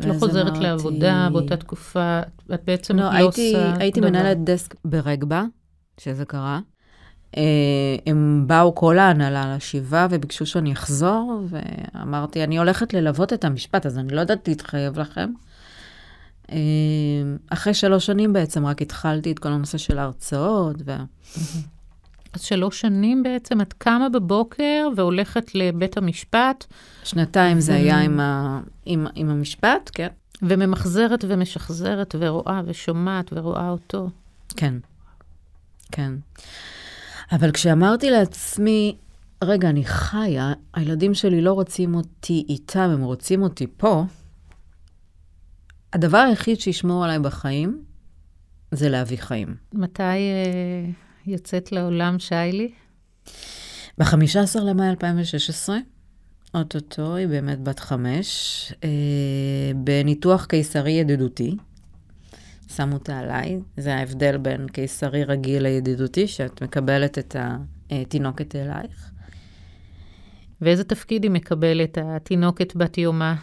את 0.00 0.04
לא 0.04 0.14
חוזרת 0.18 0.46
אמרתי... 0.46 0.60
לעבודה 0.60 1.28
באותה 1.32 1.56
תקופה, 1.56 2.20
את 2.54 2.60
בעצם 2.66 2.96
לא, 2.96 3.02
לא 3.02 3.10
הייתי, 3.10 3.54
עושה... 3.56 3.74
הייתי 3.78 4.00
דבר. 4.00 4.08
מנהלת 4.08 4.44
דסק 4.44 4.74
ברגבה, 4.84 5.44
שזה 6.00 6.24
קרה. 6.24 6.60
אה, 7.36 7.42
הם 8.06 8.44
באו 8.46 8.74
כל 8.74 8.98
ההנהלה 8.98 9.56
לשבעה 9.56 10.06
וביקשו 10.10 10.46
שאני 10.46 10.72
אחזור, 10.72 11.42
ואמרתי, 11.48 12.44
אני 12.44 12.58
הולכת 12.58 12.94
ללוות 12.94 13.32
את 13.32 13.44
המשפט, 13.44 13.86
אז 13.86 13.98
אני 13.98 14.14
לא 14.14 14.20
יודעת 14.20 14.48
להתחייב 14.48 14.98
לכם. 14.98 15.30
אה, 16.52 16.56
אחרי 17.50 17.74
שלוש 17.74 18.06
שנים 18.06 18.32
בעצם 18.32 18.66
רק 18.66 18.82
התחלתי 18.82 19.32
את 19.32 19.38
כל 19.38 19.48
הנושא 19.48 19.78
של 19.78 19.98
ההרצאות. 19.98 20.76
וה... 20.84 21.04
אז 22.32 22.40
שלוש 22.40 22.80
שנים 22.80 23.22
בעצם, 23.22 23.60
את 23.60 23.72
קמה 23.72 24.08
בבוקר 24.08 24.88
והולכת 24.96 25.54
לבית 25.54 25.96
המשפט. 25.96 26.64
שנתיים 27.04 27.60
זה 27.60 27.74
היה 27.74 28.00
עם, 28.00 28.20
ה... 28.20 28.60
עם, 28.84 29.06
עם 29.14 29.30
המשפט, 29.30 29.90
כן. 29.94 30.08
וממחזרת 30.42 31.24
ומשחזרת 31.28 32.14
ורואה 32.18 32.60
ושומעת 32.66 33.32
ורואה 33.32 33.68
אותו. 33.70 34.08
כן, 34.56 34.74
כן. 35.92 36.12
אבל 37.32 37.52
כשאמרתי 37.52 38.10
לעצמי, 38.10 38.96
רגע, 39.44 39.68
אני 39.68 39.84
חיה, 39.84 40.52
הילדים 40.74 41.14
שלי 41.14 41.40
לא 41.40 41.52
רוצים 41.52 41.94
אותי 41.94 42.44
איתם, 42.48 42.90
הם 42.92 43.02
רוצים 43.02 43.42
אותי 43.42 43.66
פה, 43.76 44.04
הדבר 45.92 46.18
היחיד 46.18 46.60
שישמור 46.60 47.04
עליי 47.04 47.18
בחיים 47.18 47.82
זה 48.70 48.88
להביא 48.88 49.18
חיים. 49.18 49.56
מתי 49.72 50.02
אה, 50.02 50.90
יוצאת 51.26 51.72
לעולם 51.72 52.18
שיילי? 52.18 52.72
ב-15 53.98 54.60
למאי 54.60 54.88
2016, 54.88 55.78
אוטוטו, 56.54 57.14
היא 57.14 57.26
באמת 57.26 57.60
בת 57.60 57.78
חמש, 57.78 58.72
אה, 58.84 58.88
בניתוח 59.76 60.44
קיסרי 60.44 60.90
ידידותי. 60.90 61.56
שמו 62.76 62.94
אותה 62.94 63.18
עליי. 63.18 63.60
זה 63.76 63.94
ההבדל 63.94 64.36
בין 64.36 64.68
קיסרי 64.68 65.24
רגיל 65.24 65.62
לידידותי, 65.62 66.28
שאת 66.28 66.62
מקבלת 66.62 67.18
את 67.18 67.36
התינוקת 67.90 68.56
אלייך. 68.56 69.10
ואיזה 70.60 70.84
תפקיד 70.84 71.22
היא 71.22 71.30
מקבלת, 71.30 71.98
התינוקת 72.02 72.76
בת 72.76 72.98
יומה? 72.98 73.36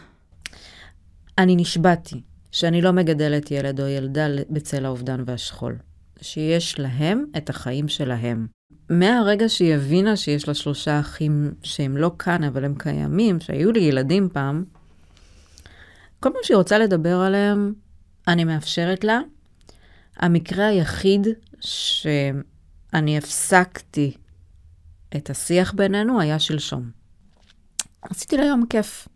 אני 1.38 1.56
נשבעתי 1.56 2.22
שאני 2.52 2.82
לא 2.82 2.92
מגדלת 2.92 3.52
ילד 3.52 3.82
או 3.82 3.88
ילדה 3.88 4.28
בצל 4.50 4.86
האובדן 4.86 5.24
והשכול. 5.26 5.78
שיש 6.22 6.80
להם 6.80 7.26
את 7.38 7.50
החיים 7.50 7.88
שלהם. 7.88 8.48
מהרגע 8.90 9.50
שהיא 9.50 9.74
הבינה 9.74 10.16
שיש 10.16 10.48
לה 10.48 10.54
שלושה 10.54 11.00
אחים 11.00 11.54
שהם 11.64 11.98
לא 11.98 12.12
כאן, 12.20 12.44
אבל 12.44 12.66
הם 12.66 12.76
קיימים, 12.78 13.40
שהיו 13.40 13.72
לי 13.72 13.80
ילדים 13.80 14.30
פעם, 14.34 14.64
כל 16.20 16.30
פעם 16.34 16.42
שהיא 16.44 16.58
רוצה 16.58 16.78
לדבר 16.78 17.20
עליהם, 17.20 17.74
אני 18.28 18.44
מאפשרת 18.44 19.04
לה. 19.04 19.20
המקרה 20.18 20.68
היחיד 20.68 21.28
שאני 21.60 23.18
הפסקתי 23.18 24.18
את 25.16 25.30
השיח 25.30 25.74
בינינו 25.74 26.22
היה 26.22 26.40
שלשום. 26.40 26.90
עשיתי 28.02 28.38
לה 28.38 28.46
יום 28.46 28.66
כיף. 28.70 29.08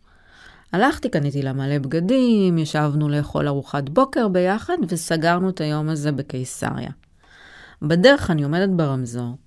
הלכתי, 0.74 1.10
קניתי 1.10 1.42
לה 1.42 1.54
מלא 1.54 1.78
בגדים, 1.78 2.58
ישבנו 2.58 3.10
לאכול 3.10 3.48
ארוחת 3.48 3.90
בוקר 3.90 4.28
ביחד, 4.28 4.78
וסגרנו 4.90 5.50
את 5.50 5.62
היום 5.62 5.90
הזה 5.90 6.12
בקיסריה. 6.12 6.90
בדרך 7.82 8.32
אני 8.32 8.44
עומדת 8.44 8.70
ברמזור, 8.70 9.38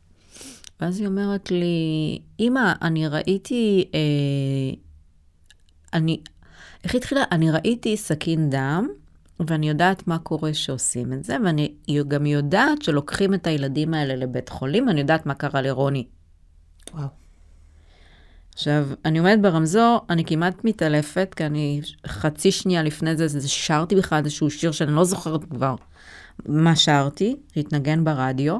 ואז 0.81 1.01
היא 1.01 1.07
אומרת 1.07 1.51
לי, 1.51 2.19
אמא, 2.41 2.73
אני 2.83 3.09
ראיתי, 3.09 3.85
אה, 3.95 4.79
אני, 5.93 6.21
איך 6.85 6.95
התחילה? 6.95 7.25
אני 7.33 7.51
ראיתי 7.51 7.97
סכין 7.97 8.51
דם, 8.51 8.89
ואני 9.41 9.69
יודעת 9.69 10.07
מה 10.07 10.19
קורה 10.19 10.55
שעושים 10.55 11.13
את 11.13 11.25
זה, 11.25 11.37
ואני 11.45 11.75
גם 12.09 12.27
יודעת 12.27 12.83
שלוקחים 12.83 13.35
את 13.35 13.47
הילדים 13.47 13.95
האלה 13.95 14.17
לבית 14.17 14.49
חולים, 14.49 14.89
אני 14.89 15.01
יודעת 15.01 15.27
מה 15.27 15.35
קרה 15.35 15.63
לרוני. 15.63 16.07
וואו. 16.95 17.26
עכשיו, 18.57 18.87
אני 19.05 19.19
עומדת 19.19 19.39
ברמזור, 19.43 20.01
אני 20.11 20.25
כמעט 20.25 20.65
מתעלפת, 20.65 21.35
כי 21.37 21.47
אני 21.47 21.81
חצי 22.07 22.53
שנייה 22.53 22.83
לפני 22.83 23.17
זה, 23.17 23.29
זה 23.29 23.49
שרתי 23.49 23.97
בכלל 23.97 24.19
איזשהו 24.25 24.51
שיר 24.51 24.73
שאני 24.73 24.93
לא 24.93 25.05
זוכרת 25.05 25.45
כבר 25.45 25.75
מה 26.47 26.77
שרתי, 26.77 27.37
שהתנגן 27.55 28.05
ברדיו, 28.05 28.59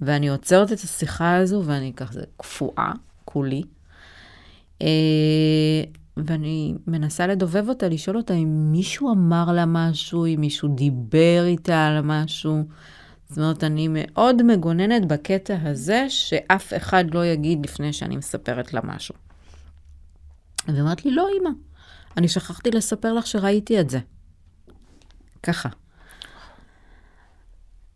ואני 0.00 0.28
עוצרת 0.28 0.72
את 0.72 0.78
השיחה 0.78 1.36
הזו, 1.36 1.62
ואני 1.64 1.92
ככה 1.96 2.20
קפואה, 2.36 2.92
כולי. 3.24 3.62
אה, 4.82 4.86
ואני 6.16 6.74
מנסה 6.86 7.26
לדובב 7.26 7.68
אותה, 7.68 7.88
לשאול 7.88 8.16
אותה 8.16 8.34
אם 8.34 8.72
מישהו 8.72 9.12
אמר 9.12 9.52
לה 9.52 9.64
משהו, 9.66 10.26
אם 10.26 10.40
מישהו 10.40 10.68
דיבר 10.68 11.44
איתה 11.46 11.86
על 11.86 12.00
משהו. 12.00 12.64
זאת 13.30 13.38
אומרת, 13.38 13.64
אני 13.64 13.88
מאוד 13.90 14.42
מגוננת 14.42 15.06
בקטע 15.06 15.56
הזה, 15.62 16.06
שאף 16.08 16.72
אחד 16.76 17.04
לא 17.14 17.26
יגיד 17.26 17.66
לפני 17.66 17.92
שאני 17.92 18.16
מספרת 18.16 18.74
לה 18.74 18.80
משהו. 18.84 19.14
והיא 20.68 20.80
אומרת 20.80 21.04
לי, 21.04 21.10
לא, 21.10 21.28
אמא, 21.40 21.50
אני 22.16 22.28
שכחתי 22.28 22.70
לספר 22.70 23.12
לך 23.12 23.26
שראיתי 23.26 23.80
את 23.80 23.90
זה. 23.90 23.98
ככה. 25.42 25.68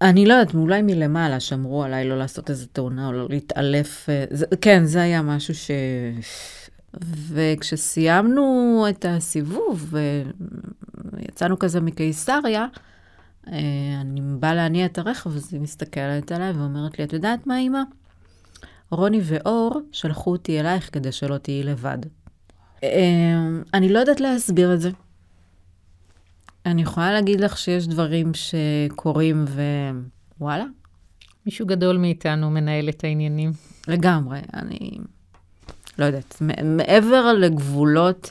אני 0.01 0.27
לא 0.27 0.35
יודעת, 0.35 0.55
אולי 0.55 0.83
מלמעלה 0.83 1.41
שמרו 1.41 1.85
עליי 1.85 2.09
לא 2.09 2.19
לעשות 2.19 2.51
איזה 2.51 2.67
תאונה 2.67 3.07
או 3.07 3.13
לא 3.13 3.27
להתעלף. 3.29 4.09
אה, 4.09 4.25
זה, 4.31 4.47
כן, 4.61 4.85
זה 4.85 5.03
היה 5.03 5.23
משהו 5.23 5.55
ש... 5.55 5.71
וכשסיימנו 7.29 8.87
את 8.91 9.05
הסיבוב, 9.09 9.95
ויצאנו 11.13 11.59
כזה 11.59 11.81
מקיסריה, 11.81 12.61
אה, 12.61 12.67
אני 14.01 14.21
באה 14.41 14.55
להניע 14.55 14.87
את 14.87 14.99
הרכב, 14.99 15.37
אז 15.37 15.53
היא 15.53 15.61
מסתכלת 15.61 16.33
עליי 16.33 16.51
ואומרת 16.53 16.99
לי, 16.99 17.05
את 17.05 17.13
יודעת 17.13 17.47
מה, 17.47 17.59
אמא? 17.59 17.83
רוני 18.91 19.21
ואור 19.25 19.81
שלחו 19.93 20.33
אותי 20.33 20.61
אלייך 20.61 20.91
כדי 20.93 21.13
שלא 21.13 21.39
תהיי 21.39 21.63
לבד. 21.63 21.99
אה, 22.83 22.89
אני 23.75 23.89
לא 23.89 23.99
יודעת 23.99 24.21
להסביר 24.21 24.75
את 24.75 24.81
זה. 24.81 24.91
אני 26.67 26.83
יכולה 26.83 27.13
להגיד 27.13 27.41
לך 27.41 27.59
שיש 27.59 27.89
דברים 27.89 28.33
שקורים 28.35 29.45
ווואלה. 30.39 30.65
מישהו 31.47 31.67
גדול 31.67 31.97
מאיתנו 31.97 32.51
מנהל 32.51 32.89
את 32.89 33.05
העניינים. 33.05 33.53
לגמרי, 33.89 34.41
אני 34.55 34.99
לא 35.99 36.05
יודעת, 36.05 36.43
מעבר 36.65 37.33
לגבולות 37.33 38.31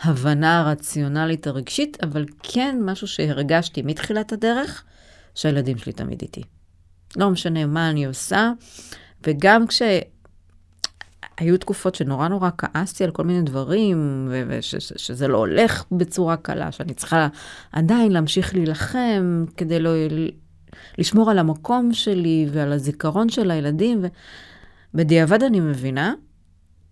ההבנה 0.00 0.60
הרציונלית 0.60 1.46
הרגשית, 1.46 1.96
אבל 2.02 2.24
כן 2.42 2.78
משהו 2.82 3.06
שהרגשתי 3.06 3.82
מתחילת 3.82 4.32
הדרך, 4.32 4.84
שהילדים 5.34 5.78
שלי 5.78 5.92
תמיד 5.92 6.22
איתי. 6.22 6.42
לא 7.16 7.30
משנה 7.30 7.66
מה 7.66 7.90
אני 7.90 8.06
עושה, 8.06 8.52
וגם 9.26 9.66
כש... 9.66 9.82
היו 11.38 11.58
תקופות 11.58 11.94
שנורא 11.94 12.28
נורא 12.28 12.50
כעסתי 12.58 13.04
על 13.04 13.10
כל 13.10 13.24
מיני 13.24 13.42
דברים, 13.42 14.28
ושזה 14.48 15.28
לא 15.28 15.38
הולך 15.38 15.84
בצורה 15.92 16.36
קלה, 16.36 16.72
שאני 16.72 16.94
צריכה 16.94 17.28
עדיין 17.72 18.12
להמשיך 18.12 18.54
להילחם 18.54 19.44
כדי 19.56 19.80
לא... 19.80 19.90
לשמור 20.98 21.30
על 21.30 21.38
המקום 21.38 21.92
שלי 21.92 22.46
ועל 22.52 22.72
הזיכרון 22.72 23.28
של 23.28 23.50
הילדים. 23.50 24.04
ובדיעבד 24.94 25.42
אני 25.42 25.60
מבינה 25.60 26.14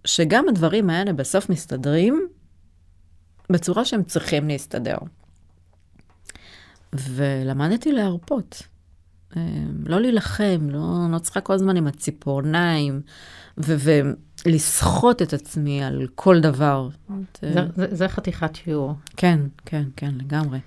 שגם 0.05 0.49
הדברים 0.49 0.90
האלה 0.90 1.12
בסוף 1.12 1.49
מסתדרים 1.49 2.29
בצורה 3.51 3.85
שהם 3.85 4.03
צריכים 4.03 4.49
להסתדר. 4.49 4.97
ולמדתי 6.93 7.93
להרפות. 7.93 8.63
אה, 9.37 9.43
לא 9.87 10.01
להילחם, 10.01 10.69
לא, 10.71 11.07
לא 11.11 11.19
צריכה 11.19 11.41
כל 11.41 11.53
הזמן 11.53 11.77
עם 11.77 11.87
הציפורניים, 11.87 13.01
ולסחוט 13.59 15.23
את 15.23 15.33
עצמי 15.33 15.85
על 15.85 16.07
כל 16.15 16.41
דבר. 16.41 16.89
זה, 17.43 17.67
זה, 17.77 17.87
זה 17.91 18.09
חתיכת 18.09 18.55
שיעור. 18.55 18.95
כן, 19.17 19.41
כן, 19.65 19.85
כן, 19.97 20.15
לגמרי. 20.19 20.59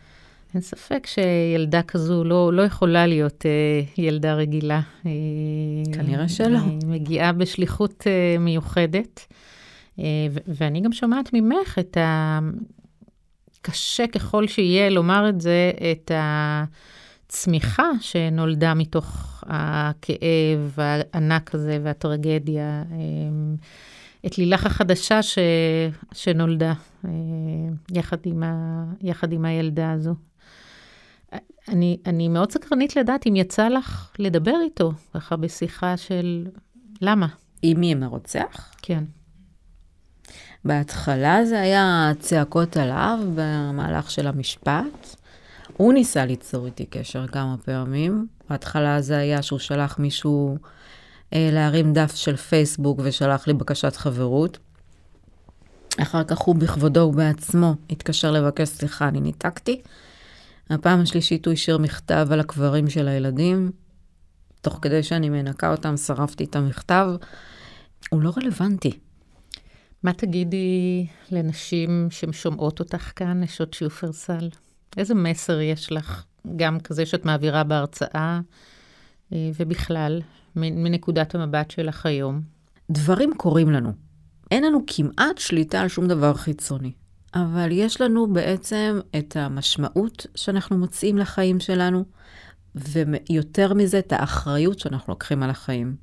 אין 0.53 0.61
ספק 0.61 1.07
שילדה 1.07 1.81
כזו 1.81 2.23
לא, 2.23 2.53
לא 2.53 2.61
יכולה 2.61 3.07
להיות 3.07 3.45
אה, 3.45 4.03
ילדה 4.03 4.33
רגילה. 4.33 4.81
אה, 5.05 5.11
כנראה 5.93 6.29
שלא. 6.29 6.57
היא 6.57 6.79
מגיעה 6.87 7.33
בשליחות 7.33 8.03
אה, 8.07 8.39
מיוחדת. 8.39 9.25
אה, 9.99 10.03
ואני 10.47 10.81
גם 10.81 10.91
שומעת 10.91 11.29
ממך 11.33 11.79
את 11.79 11.97
ה... 11.97 12.39
קשה 13.61 14.07
ככל 14.07 14.47
שיהיה 14.47 14.89
לומר 14.89 15.29
את 15.29 15.41
זה, 15.41 15.71
את 15.91 16.11
הצמיחה 17.27 17.89
שנולדה 17.99 18.73
מתוך 18.73 19.43
הכאב 19.47 20.77
הענק 20.77 21.55
הזה 21.55 21.79
והטרגדיה. 21.83 22.83
אה, 22.91 22.97
את 24.25 24.37
לילך 24.37 24.65
החדשה 24.65 25.23
ש... 25.23 25.39
שנולדה 26.13 26.73
אה, 27.05 27.11
יחד 27.91 28.17
עם, 28.25 28.43
ה... 28.43 28.83
יחד 29.01 29.33
עם 29.33 29.45
הילדה 29.45 29.91
הזו. 29.91 30.15
אני, 31.67 31.97
אני 32.05 32.27
מאוד 32.27 32.51
סקרנית 32.51 32.95
לדעת 32.95 33.27
אם 33.27 33.35
יצא 33.35 33.67
לך 33.67 34.11
לדבר 34.19 34.55
איתו, 34.63 34.91
ככה 35.13 35.35
בשיחה 35.35 35.97
של 35.97 36.47
למה. 37.01 37.27
עם 37.61 37.79
מי, 37.79 37.91
עם 37.91 38.03
הרוצח? 38.03 38.73
כן. 38.81 39.03
בהתחלה 40.65 41.45
זה 41.45 41.59
היה 41.61 42.11
צעקות 42.19 42.77
עליו 42.77 43.19
במהלך 43.35 44.11
של 44.11 44.27
המשפט. 44.27 45.15
הוא 45.77 45.93
ניסה 45.93 46.25
ליצור 46.25 46.65
איתי 46.65 46.85
קשר 46.85 47.27
כמה 47.27 47.55
פעמים. 47.65 48.27
בהתחלה 48.49 49.01
זה 49.01 49.17
היה 49.17 49.41
שהוא 49.41 49.59
שלח 49.59 49.99
מישהו 49.99 50.57
אה, 51.33 51.49
להרים 51.53 51.93
דף 51.93 52.15
של 52.15 52.35
פייסבוק 52.35 52.99
ושלח 53.03 53.47
לי 53.47 53.53
בקשת 53.53 53.95
חברות. 53.95 54.57
אחר 56.01 56.23
כך 56.23 56.37
הוא 56.37 56.55
בכבודו 56.55 56.99
ובעצמו 56.99 57.75
התקשר 57.89 58.31
לבקש 58.31 58.69
סליחה, 58.69 59.07
אני 59.07 59.21
ניתקתי. 59.21 59.81
הפעם 60.69 61.01
השלישית 61.01 61.45
הוא 61.45 61.53
השאיר 61.53 61.77
מכתב 61.77 62.27
על 62.31 62.39
הקברים 62.39 62.89
של 62.89 63.07
הילדים. 63.07 63.71
תוך 64.61 64.79
כדי 64.81 65.03
שאני 65.03 65.29
מנקה 65.29 65.71
אותם, 65.71 65.97
שרפתי 65.97 66.43
את 66.43 66.55
המכתב. 66.55 67.07
הוא 68.09 68.21
לא 68.21 68.33
רלוונטי. 68.37 68.99
מה 70.03 70.13
תגידי 70.13 71.07
לנשים 71.31 72.07
ששומעות 72.09 72.79
אותך 72.79 73.11
כאן, 73.15 73.43
נשות 73.43 73.73
שופרסל? 73.73 74.49
איזה 74.97 75.15
מסר 75.15 75.59
יש 75.59 75.91
לך, 75.91 76.23
גם 76.55 76.79
כזה 76.79 77.05
שאת 77.05 77.25
מעבירה 77.25 77.63
בהרצאה, 77.63 78.39
אה, 79.33 79.49
ובכלל, 79.59 80.21
מנקודת 80.55 81.35
המבט 81.35 81.71
שלך 81.71 82.05
היום? 82.05 82.41
דברים 82.91 83.31
קורים 83.37 83.71
לנו. 83.71 83.91
אין 84.51 84.63
לנו 84.63 84.83
כמעט 84.87 85.37
שליטה 85.37 85.81
על 85.81 85.87
שום 85.87 86.07
דבר 86.07 86.33
חיצוני. 86.33 86.91
אבל 87.35 87.69
יש 87.71 88.01
לנו 88.01 88.33
בעצם 88.33 88.99
את 89.17 89.35
המשמעות 89.35 90.25
שאנחנו 90.35 90.77
מוצאים 90.77 91.17
לחיים 91.17 91.59
שלנו, 91.59 92.05
ויותר 92.75 93.73
מזה, 93.73 93.99
את 93.99 94.13
האחריות 94.13 94.79
שאנחנו 94.79 95.13
לוקחים 95.13 95.43
על 95.43 95.49
החיים. 95.49 95.95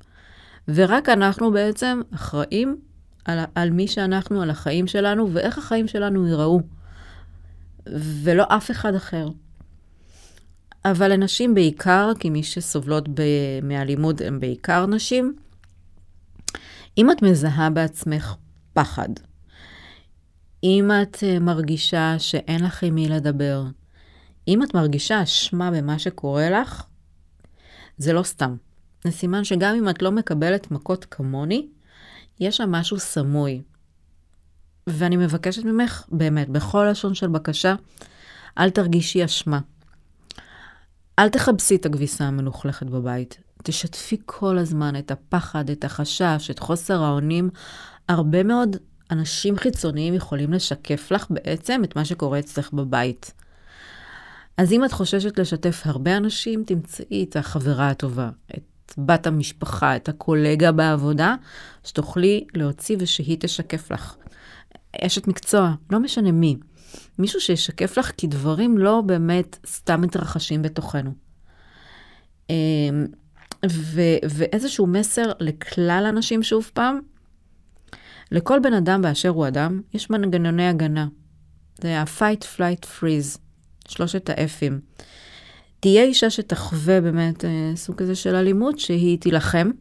ורק 0.67 1.09
אנחנו 1.09 1.51
בעצם 1.51 2.01
אחראים 2.13 2.77
על, 3.25 3.39
על 3.55 3.69
מי 3.69 3.87
שאנחנו, 3.87 4.41
על 4.41 4.49
החיים 4.49 4.87
שלנו, 4.87 5.29
ואיך 5.33 5.57
החיים 5.57 5.87
שלנו 5.87 6.27
ייראו. 6.27 6.61
ולא 8.23 8.43
אף 8.47 8.71
אחד 8.71 8.95
אחר. 8.95 9.27
אבל 10.85 11.11
לנשים 11.11 11.53
בעיקר, 11.53 12.11
כי 12.19 12.29
מי 12.29 12.43
שסובלות 12.43 13.09
ב- 13.09 13.59
מאלימות 13.63 14.21
הן 14.21 14.39
בעיקר 14.39 14.85
נשים. 14.85 15.35
אם 16.97 17.11
את 17.11 17.21
מזהה 17.21 17.69
בעצמך 17.69 18.35
פחד, 18.73 19.09
אם 20.63 20.91
את 21.01 21.17
אה, 21.23 21.39
מרגישה 21.39 22.15
שאין 22.17 22.63
לך 22.63 22.83
עם 22.83 22.95
מי 22.95 23.09
לדבר, 23.09 23.63
אם 24.47 24.63
את 24.63 24.73
מרגישה 24.73 25.23
אשמה 25.23 25.71
במה 25.71 25.99
שקורה 25.99 26.49
לך, 26.49 26.83
זה 27.97 28.13
לא 28.13 28.23
סתם. 28.23 28.55
זה 29.03 29.11
סימן 29.11 29.43
שגם 29.43 29.75
אם 29.75 29.89
את 29.89 30.01
לא 30.01 30.11
מקבלת 30.11 30.71
מכות 30.71 31.05
כמוני, 31.11 31.67
יש 32.39 32.57
שם 32.57 32.71
משהו 32.71 32.99
סמוי. 32.99 33.61
ואני 34.87 35.17
מבקשת 35.17 35.63
ממך, 35.63 36.03
באמת, 36.11 36.49
בכל 36.49 36.87
לשון 36.91 37.13
של 37.13 37.27
בקשה, 37.27 37.75
אל 38.57 38.69
תרגישי 38.69 39.25
אשמה. 39.25 39.59
אל 41.19 41.29
תכבסי 41.29 41.75
את 41.75 41.85
הכביסה 41.85 42.25
המלוכלכת 42.25 42.85
בבית. 42.85 43.37
תשתפי 43.63 44.17
כל 44.25 44.57
הזמן 44.57 44.95
את 44.95 45.11
הפחד, 45.11 45.69
את 45.69 45.83
החשש, 45.83 46.49
את 46.51 46.59
חוסר 46.59 47.03
האונים. 47.03 47.49
הרבה 48.09 48.43
מאוד 48.43 48.77
אנשים 49.11 49.57
חיצוניים 49.57 50.13
יכולים 50.13 50.53
לשקף 50.53 51.11
לך 51.11 51.25
בעצם 51.29 51.81
את 51.83 51.95
מה 51.95 52.05
שקורה 52.05 52.39
אצלך 52.39 52.73
בבית. 52.73 53.33
אז 54.57 54.71
אם 54.71 54.85
את 54.85 54.91
חוששת 54.91 55.39
לשתף 55.39 55.81
הרבה 55.85 56.17
אנשים, 56.17 56.63
תמצאי 56.63 57.25
את 57.29 57.35
החברה 57.35 57.89
הטובה, 57.89 58.29
את 58.57 58.63
בת 58.97 59.27
המשפחה, 59.27 59.95
את 59.95 60.09
הקולגה 60.09 60.71
בעבודה, 60.71 61.35
שתוכלי 61.83 62.45
להוציא 62.53 62.97
ושהיא 62.99 63.37
תשקף 63.39 63.91
לך. 63.91 64.15
אשת 65.01 65.27
מקצוע, 65.27 65.73
לא 65.89 65.99
משנה 65.99 66.31
מי. 66.31 66.57
מישהו 67.19 67.41
שישקף 67.41 67.97
לך, 67.97 68.11
כי 68.17 68.27
דברים 68.27 68.77
לא 68.77 69.01
באמת 69.05 69.57
סתם 69.67 70.01
מתרחשים 70.01 70.61
בתוכנו. 70.61 71.11
אמ, 72.49 73.05
ו- 73.69 74.19
ואיזשהו 74.29 74.87
מסר 74.87 75.31
לכלל 75.39 76.03
האנשים, 76.05 76.43
שוב 76.43 76.71
פעם, 76.73 76.99
לכל 78.31 78.59
בן 78.63 78.73
אדם 78.73 79.01
באשר 79.01 79.29
הוא 79.29 79.47
אדם, 79.47 79.81
יש 79.93 80.09
מנגנוני 80.09 80.67
הגנה. 80.67 81.07
זה 81.81 82.01
ה-fight, 82.01 82.43
flight, 82.43 82.85
freeze, 82.85 83.39
שלושת 83.87 84.29
האפים. 84.29 84.79
תהיה 85.85 86.03
אישה 86.03 86.29
שתחווה 86.29 87.01
באמת 87.01 87.45
אה, 87.45 87.71
סוג 87.75 87.95
כזה 87.95 88.15
של 88.15 88.35
אלימות, 88.35 88.79
שהיא 88.79 89.19
תילחם. 89.19 89.71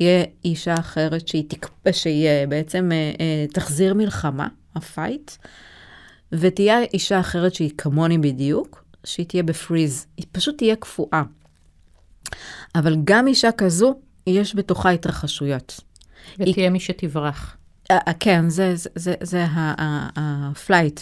יהיה 0.00 0.24
אישה 0.44 0.74
אחרת 0.74 1.28
שהיא, 1.28 1.44
תק... 1.48 1.66
שהיא 1.92 2.26
אה, 2.26 2.44
בעצם 2.48 2.90
אה, 2.92 3.46
תחזיר 3.52 3.94
מלחמה, 3.94 4.48
ה 4.74 4.82
fight, 4.82 5.30
ותהיה 6.32 6.82
אישה 6.82 7.20
אחרת 7.20 7.54
שהיא 7.54 7.70
כמוני 7.78 8.18
בדיוק, 8.18 8.84
שהיא 9.04 9.26
תהיה 9.26 9.42
ב 9.42 9.50
freeze, 9.50 10.06
היא 10.16 10.26
פשוט 10.32 10.58
תהיה 10.58 10.76
קפואה. 10.76 11.22
אבל 12.74 12.96
גם 13.04 13.26
אישה 13.26 13.52
כזו, 13.52 13.94
יש 14.26 14.54
בתוכה 14.54 14.90
התרחשויות. 14.90 15.80
ותהיה 16.34 16.54
היא... 16.56 16.68
מי 16.68 16.80
שתברח. 16.80 17.56
אה, 17.92 17.96
כן, 18.20 18.48
זה, 18.48 18.76
זה, 18.76 18.90
זה, 18.94 19.14
זה 19.22 19.44
ה 20.16 20.26
flight. 20.26 21.00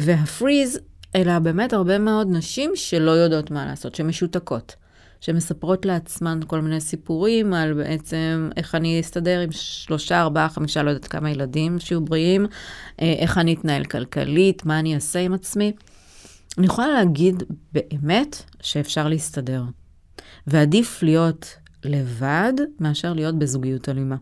וה 0.00 0.17
freeze, 0.17 0.78
אלא 1.14 1.38
באמת 1.38 1.72
הרבה 1.72 1.98
מאוד 1.98 2.28
נשים 2.30 2.70
שלא 2.74 3.10
יודעות 3.10 3.50
מה 3.50 3.66
לעשות, 3.66 3.94
שמשותקות. 3.94 4.76
שמספרות 5.20 5.86
לעצמן 5.86 6.40
כל 6.46 6.60
מיני 6.60 6.80
סיפורים 6.80 7.54
על 7.54 7.72
בעצם 7.72 8.50
איך 8.56 8.74
אני 8.74 9.00
אסתדר 9.00 9.40
עם 9.40 9.52
שלושה, 9.52 10.20
ארבעה, 10.20 10.48
חמישה, 10.48 10.82
לא 10.82 10.90
יודעת 10.90 11.08
כמה 11.08 11.30
ילדים 11.30 11.78
שיהיו 11.78 12.00
בריאים, 12.00 12.46
איך 12.98 13.38
אני 13.38 13.54
אתנהל 13.54 13.84
כלכלית, 13.84 14.66
מה 14.66 14.78
אני 14.78 14.94
אעשה 14.94 15.18
עם 15.18 15.34
עצמי. 15.34 15.72
אני 16.58 16.66
יכולה 16.66 16.88
להגיד 16.88 17.42
באמת 17.72 18.42
שאפשר 18.60 19.08
להסתדר. 19.08 19.62
ועדיף 20.46 21.02
להיות 21.02 21.56
לבד 21.84 22.52
מאשר 22.80 23.12
להיות 23.12 23.38
בזוגיות 23.38 23.88
אלימה. 23.88 24.16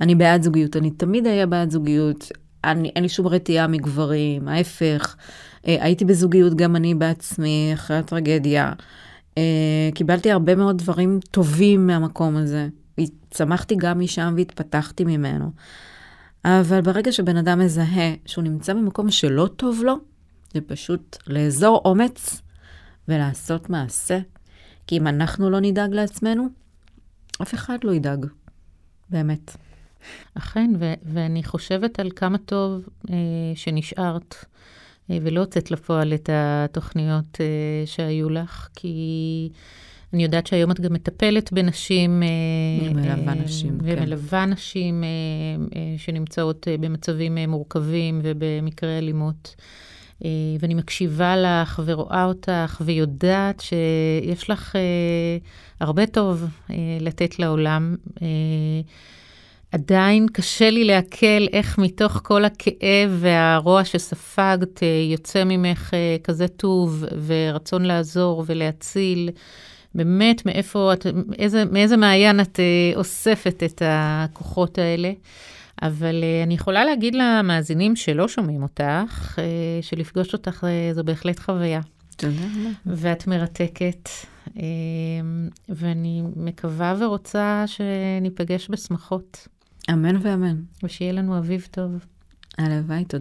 אני 0.00 0.14
בעד 0.14 0.42
זוגיות, 0.42 0.76
אני 0.76 0.90
תמיד 0.90 1.26
אהיה 1.26 1.46
בעד 1.46 1.70
זוגיות, 1.70 2.32
אני, 2.64 2.90
אין 2.96 3.02
לי 3.02 3.08
שום 3.08 3.26
רתיעה 3.26 3.66
מגברים, 3.66 4.48
ההפך. 4.48 5.16
הייתי 5.64 6.04
בזוגיות 6.04 6.54
גם 6.54 6.76
אני 6.76 6.94
בעצמי, 6.94 7.70
אחרי 7.74 7.96
הטרגדיה. 7.96 8.72
קיבלתי 9.94 10.30
הרבה 10.30 10.54
מאוד 10.54 10.78
דברים 10.78 11.20
טובים 11.30 11.86
מהמקום 11.86 12.36
הזה. 12.36 12.68
צמחתי 13.30 13.74
גם 13.78 14.00
משם 14.00 14.34
והתפתחתי 14.36 15.04
ממנו. 15.04 15.50
אבל 16.44 16.80
ברגע 16.80 17.12
שבן 17.12 17.36
אדם 17.36 17.58
מזהה 17.58 18.14
שהוא 18.26 18.44
נמצא 18.44 18.74
במקום 18.74 19.10
שלא 19.10 19.48
טוב 19.56 19.82
לו, 19.84 19.94
זה 20.54 20.60
פשוט 20.60 21.16
לאזור 21.26 21.82
אומץ 21.84 22.42
ולעשות 23.08 23.70
מעשה. 23.70 24.18
כי 24.86 24.98
אם 24.98 25.06
אנחנו 25.06 25.50
לא 25.50 25.60
נדאג 25.60 25.92
לעצמנו, 25.92 26.48
אף 27.42 27.54
אחד 27.54 27.78
לא 27.84 27.94
ידאג. 27.94 28.26
באמת. 29.10 29.56
אכן, 30.34 30.70
ו- 30.78 30.94
ואני 31.04 31.44
חושבת 31.44 32.00
על 32.00 32.10
כמה 32.16 32.38
טוב 32.38 32.88
אה, 33.10 33.14
שנשארת 33.54 34.34
אה, 34.38 34.46
ולא 35.22 35.40
הוצאת 35.40 35.70
לפועל 35.70 36.14
את 36.14 36.30
התוכניות 36.32 37.38
אה, 37.40 37.86
שהיו 37.86 38.30
לך, 38.30 38.68
כי 38.76 39.48
אני 40.12 40.22
יודעת 40.22 40.46
שהיום 40.46 40.70
את 40.70 40.80
גם 40.80 40.92
מטפלת 40.92 41.52
בנשים. 41.52 42.22
אה, 42.22 42.90
ומלווה 42.90 43.34
נשים, 43.34 43.78
כן. 43.80 43.96
ומלווה 43.98 44.46
נשים 44.46 45.04
שנמצאות 45.96 46.68
במצבים 46.80 47.38
מורכבים 47.38 48.20
ובמקרי 48.22 48.98
אלימות. 48.98 49.54
ואני 50.60 50.74
מקשיבה 50.74 51.36
לך 51.36 51.82
ורואה 51.84 52.24
אותך 52.24 52.82
ויודעת 52.84 53.60
שיש 53.60 54.50
לך 54.50 54.76
הרבה 55.80 56.06
טוב 56.06 56.44
לתת 57.00 57.38
לעולם. 57.38 57.96
עדיין 59.72 60.26
קשה 60.32 60.70
לי 60.70 60.84
לעכל 60.84 61.46
איך 61.52 61.78
מתוך 61.78 62.20
כל 62.24 62.44
הכאב 62.44 63.10
והרוע 63.10 63.84
שספגת, 63.84 64.82
יוצא 65.10 65.44
ממך 65.44 65.90
כזה 66.24 66.48
טוב 66.48 67.04
ורצון 67.26 67.84
לעזור 67.84 68.44
ולהציל. 68.46 69.30
באמת, 69.94 70.46
מאיפה 70.46 70.92
את, 70.92 71.06
איזה, 71.38 71.64
מאיזה 71.64 71.96
מעיין 71.96 72.40
את 72.40 72.60
אוספת 72.96 73.62
את 73.66 73.82
הכוחות 73.84 74.78
האלה. 74.78 75.12
אבל 75.82 76.24
אני 76.42 76.54
יכולה 76.54 76.84
להגיד 76.84 77.14
למאזינים 77.14 77.96
שלא 77.96 78.28
שומעים 78.28 78.62
אותך, 78.62 79.38
שלפגוש 79.82 80.32
אותך 80.32 80.66
זו 80.92 81.04
בהחלט 81.04 81.38
חוויה. 81.38 81.80
תודה 82.16 82.34
רבה. 82.34 82.70
ואת 82.86 83.26
מרתקת, 83.26 84.08
ואני 85.68 86.22
מקווה 86.36 86.94
ורוצה 86.98 87.64
שניפגש 87.66 88.68
בשמחות. 88.70 89.48
אמן 89.90 90.16
ואמן. 90.22 90.62
ושיהיה 90.82 91.12
לנו 91.12 91.38
אביב 91.38 91.68
טוב. 91.70 92.06
הלוואי, 92.58 93.04
תודה. 93.04 93.18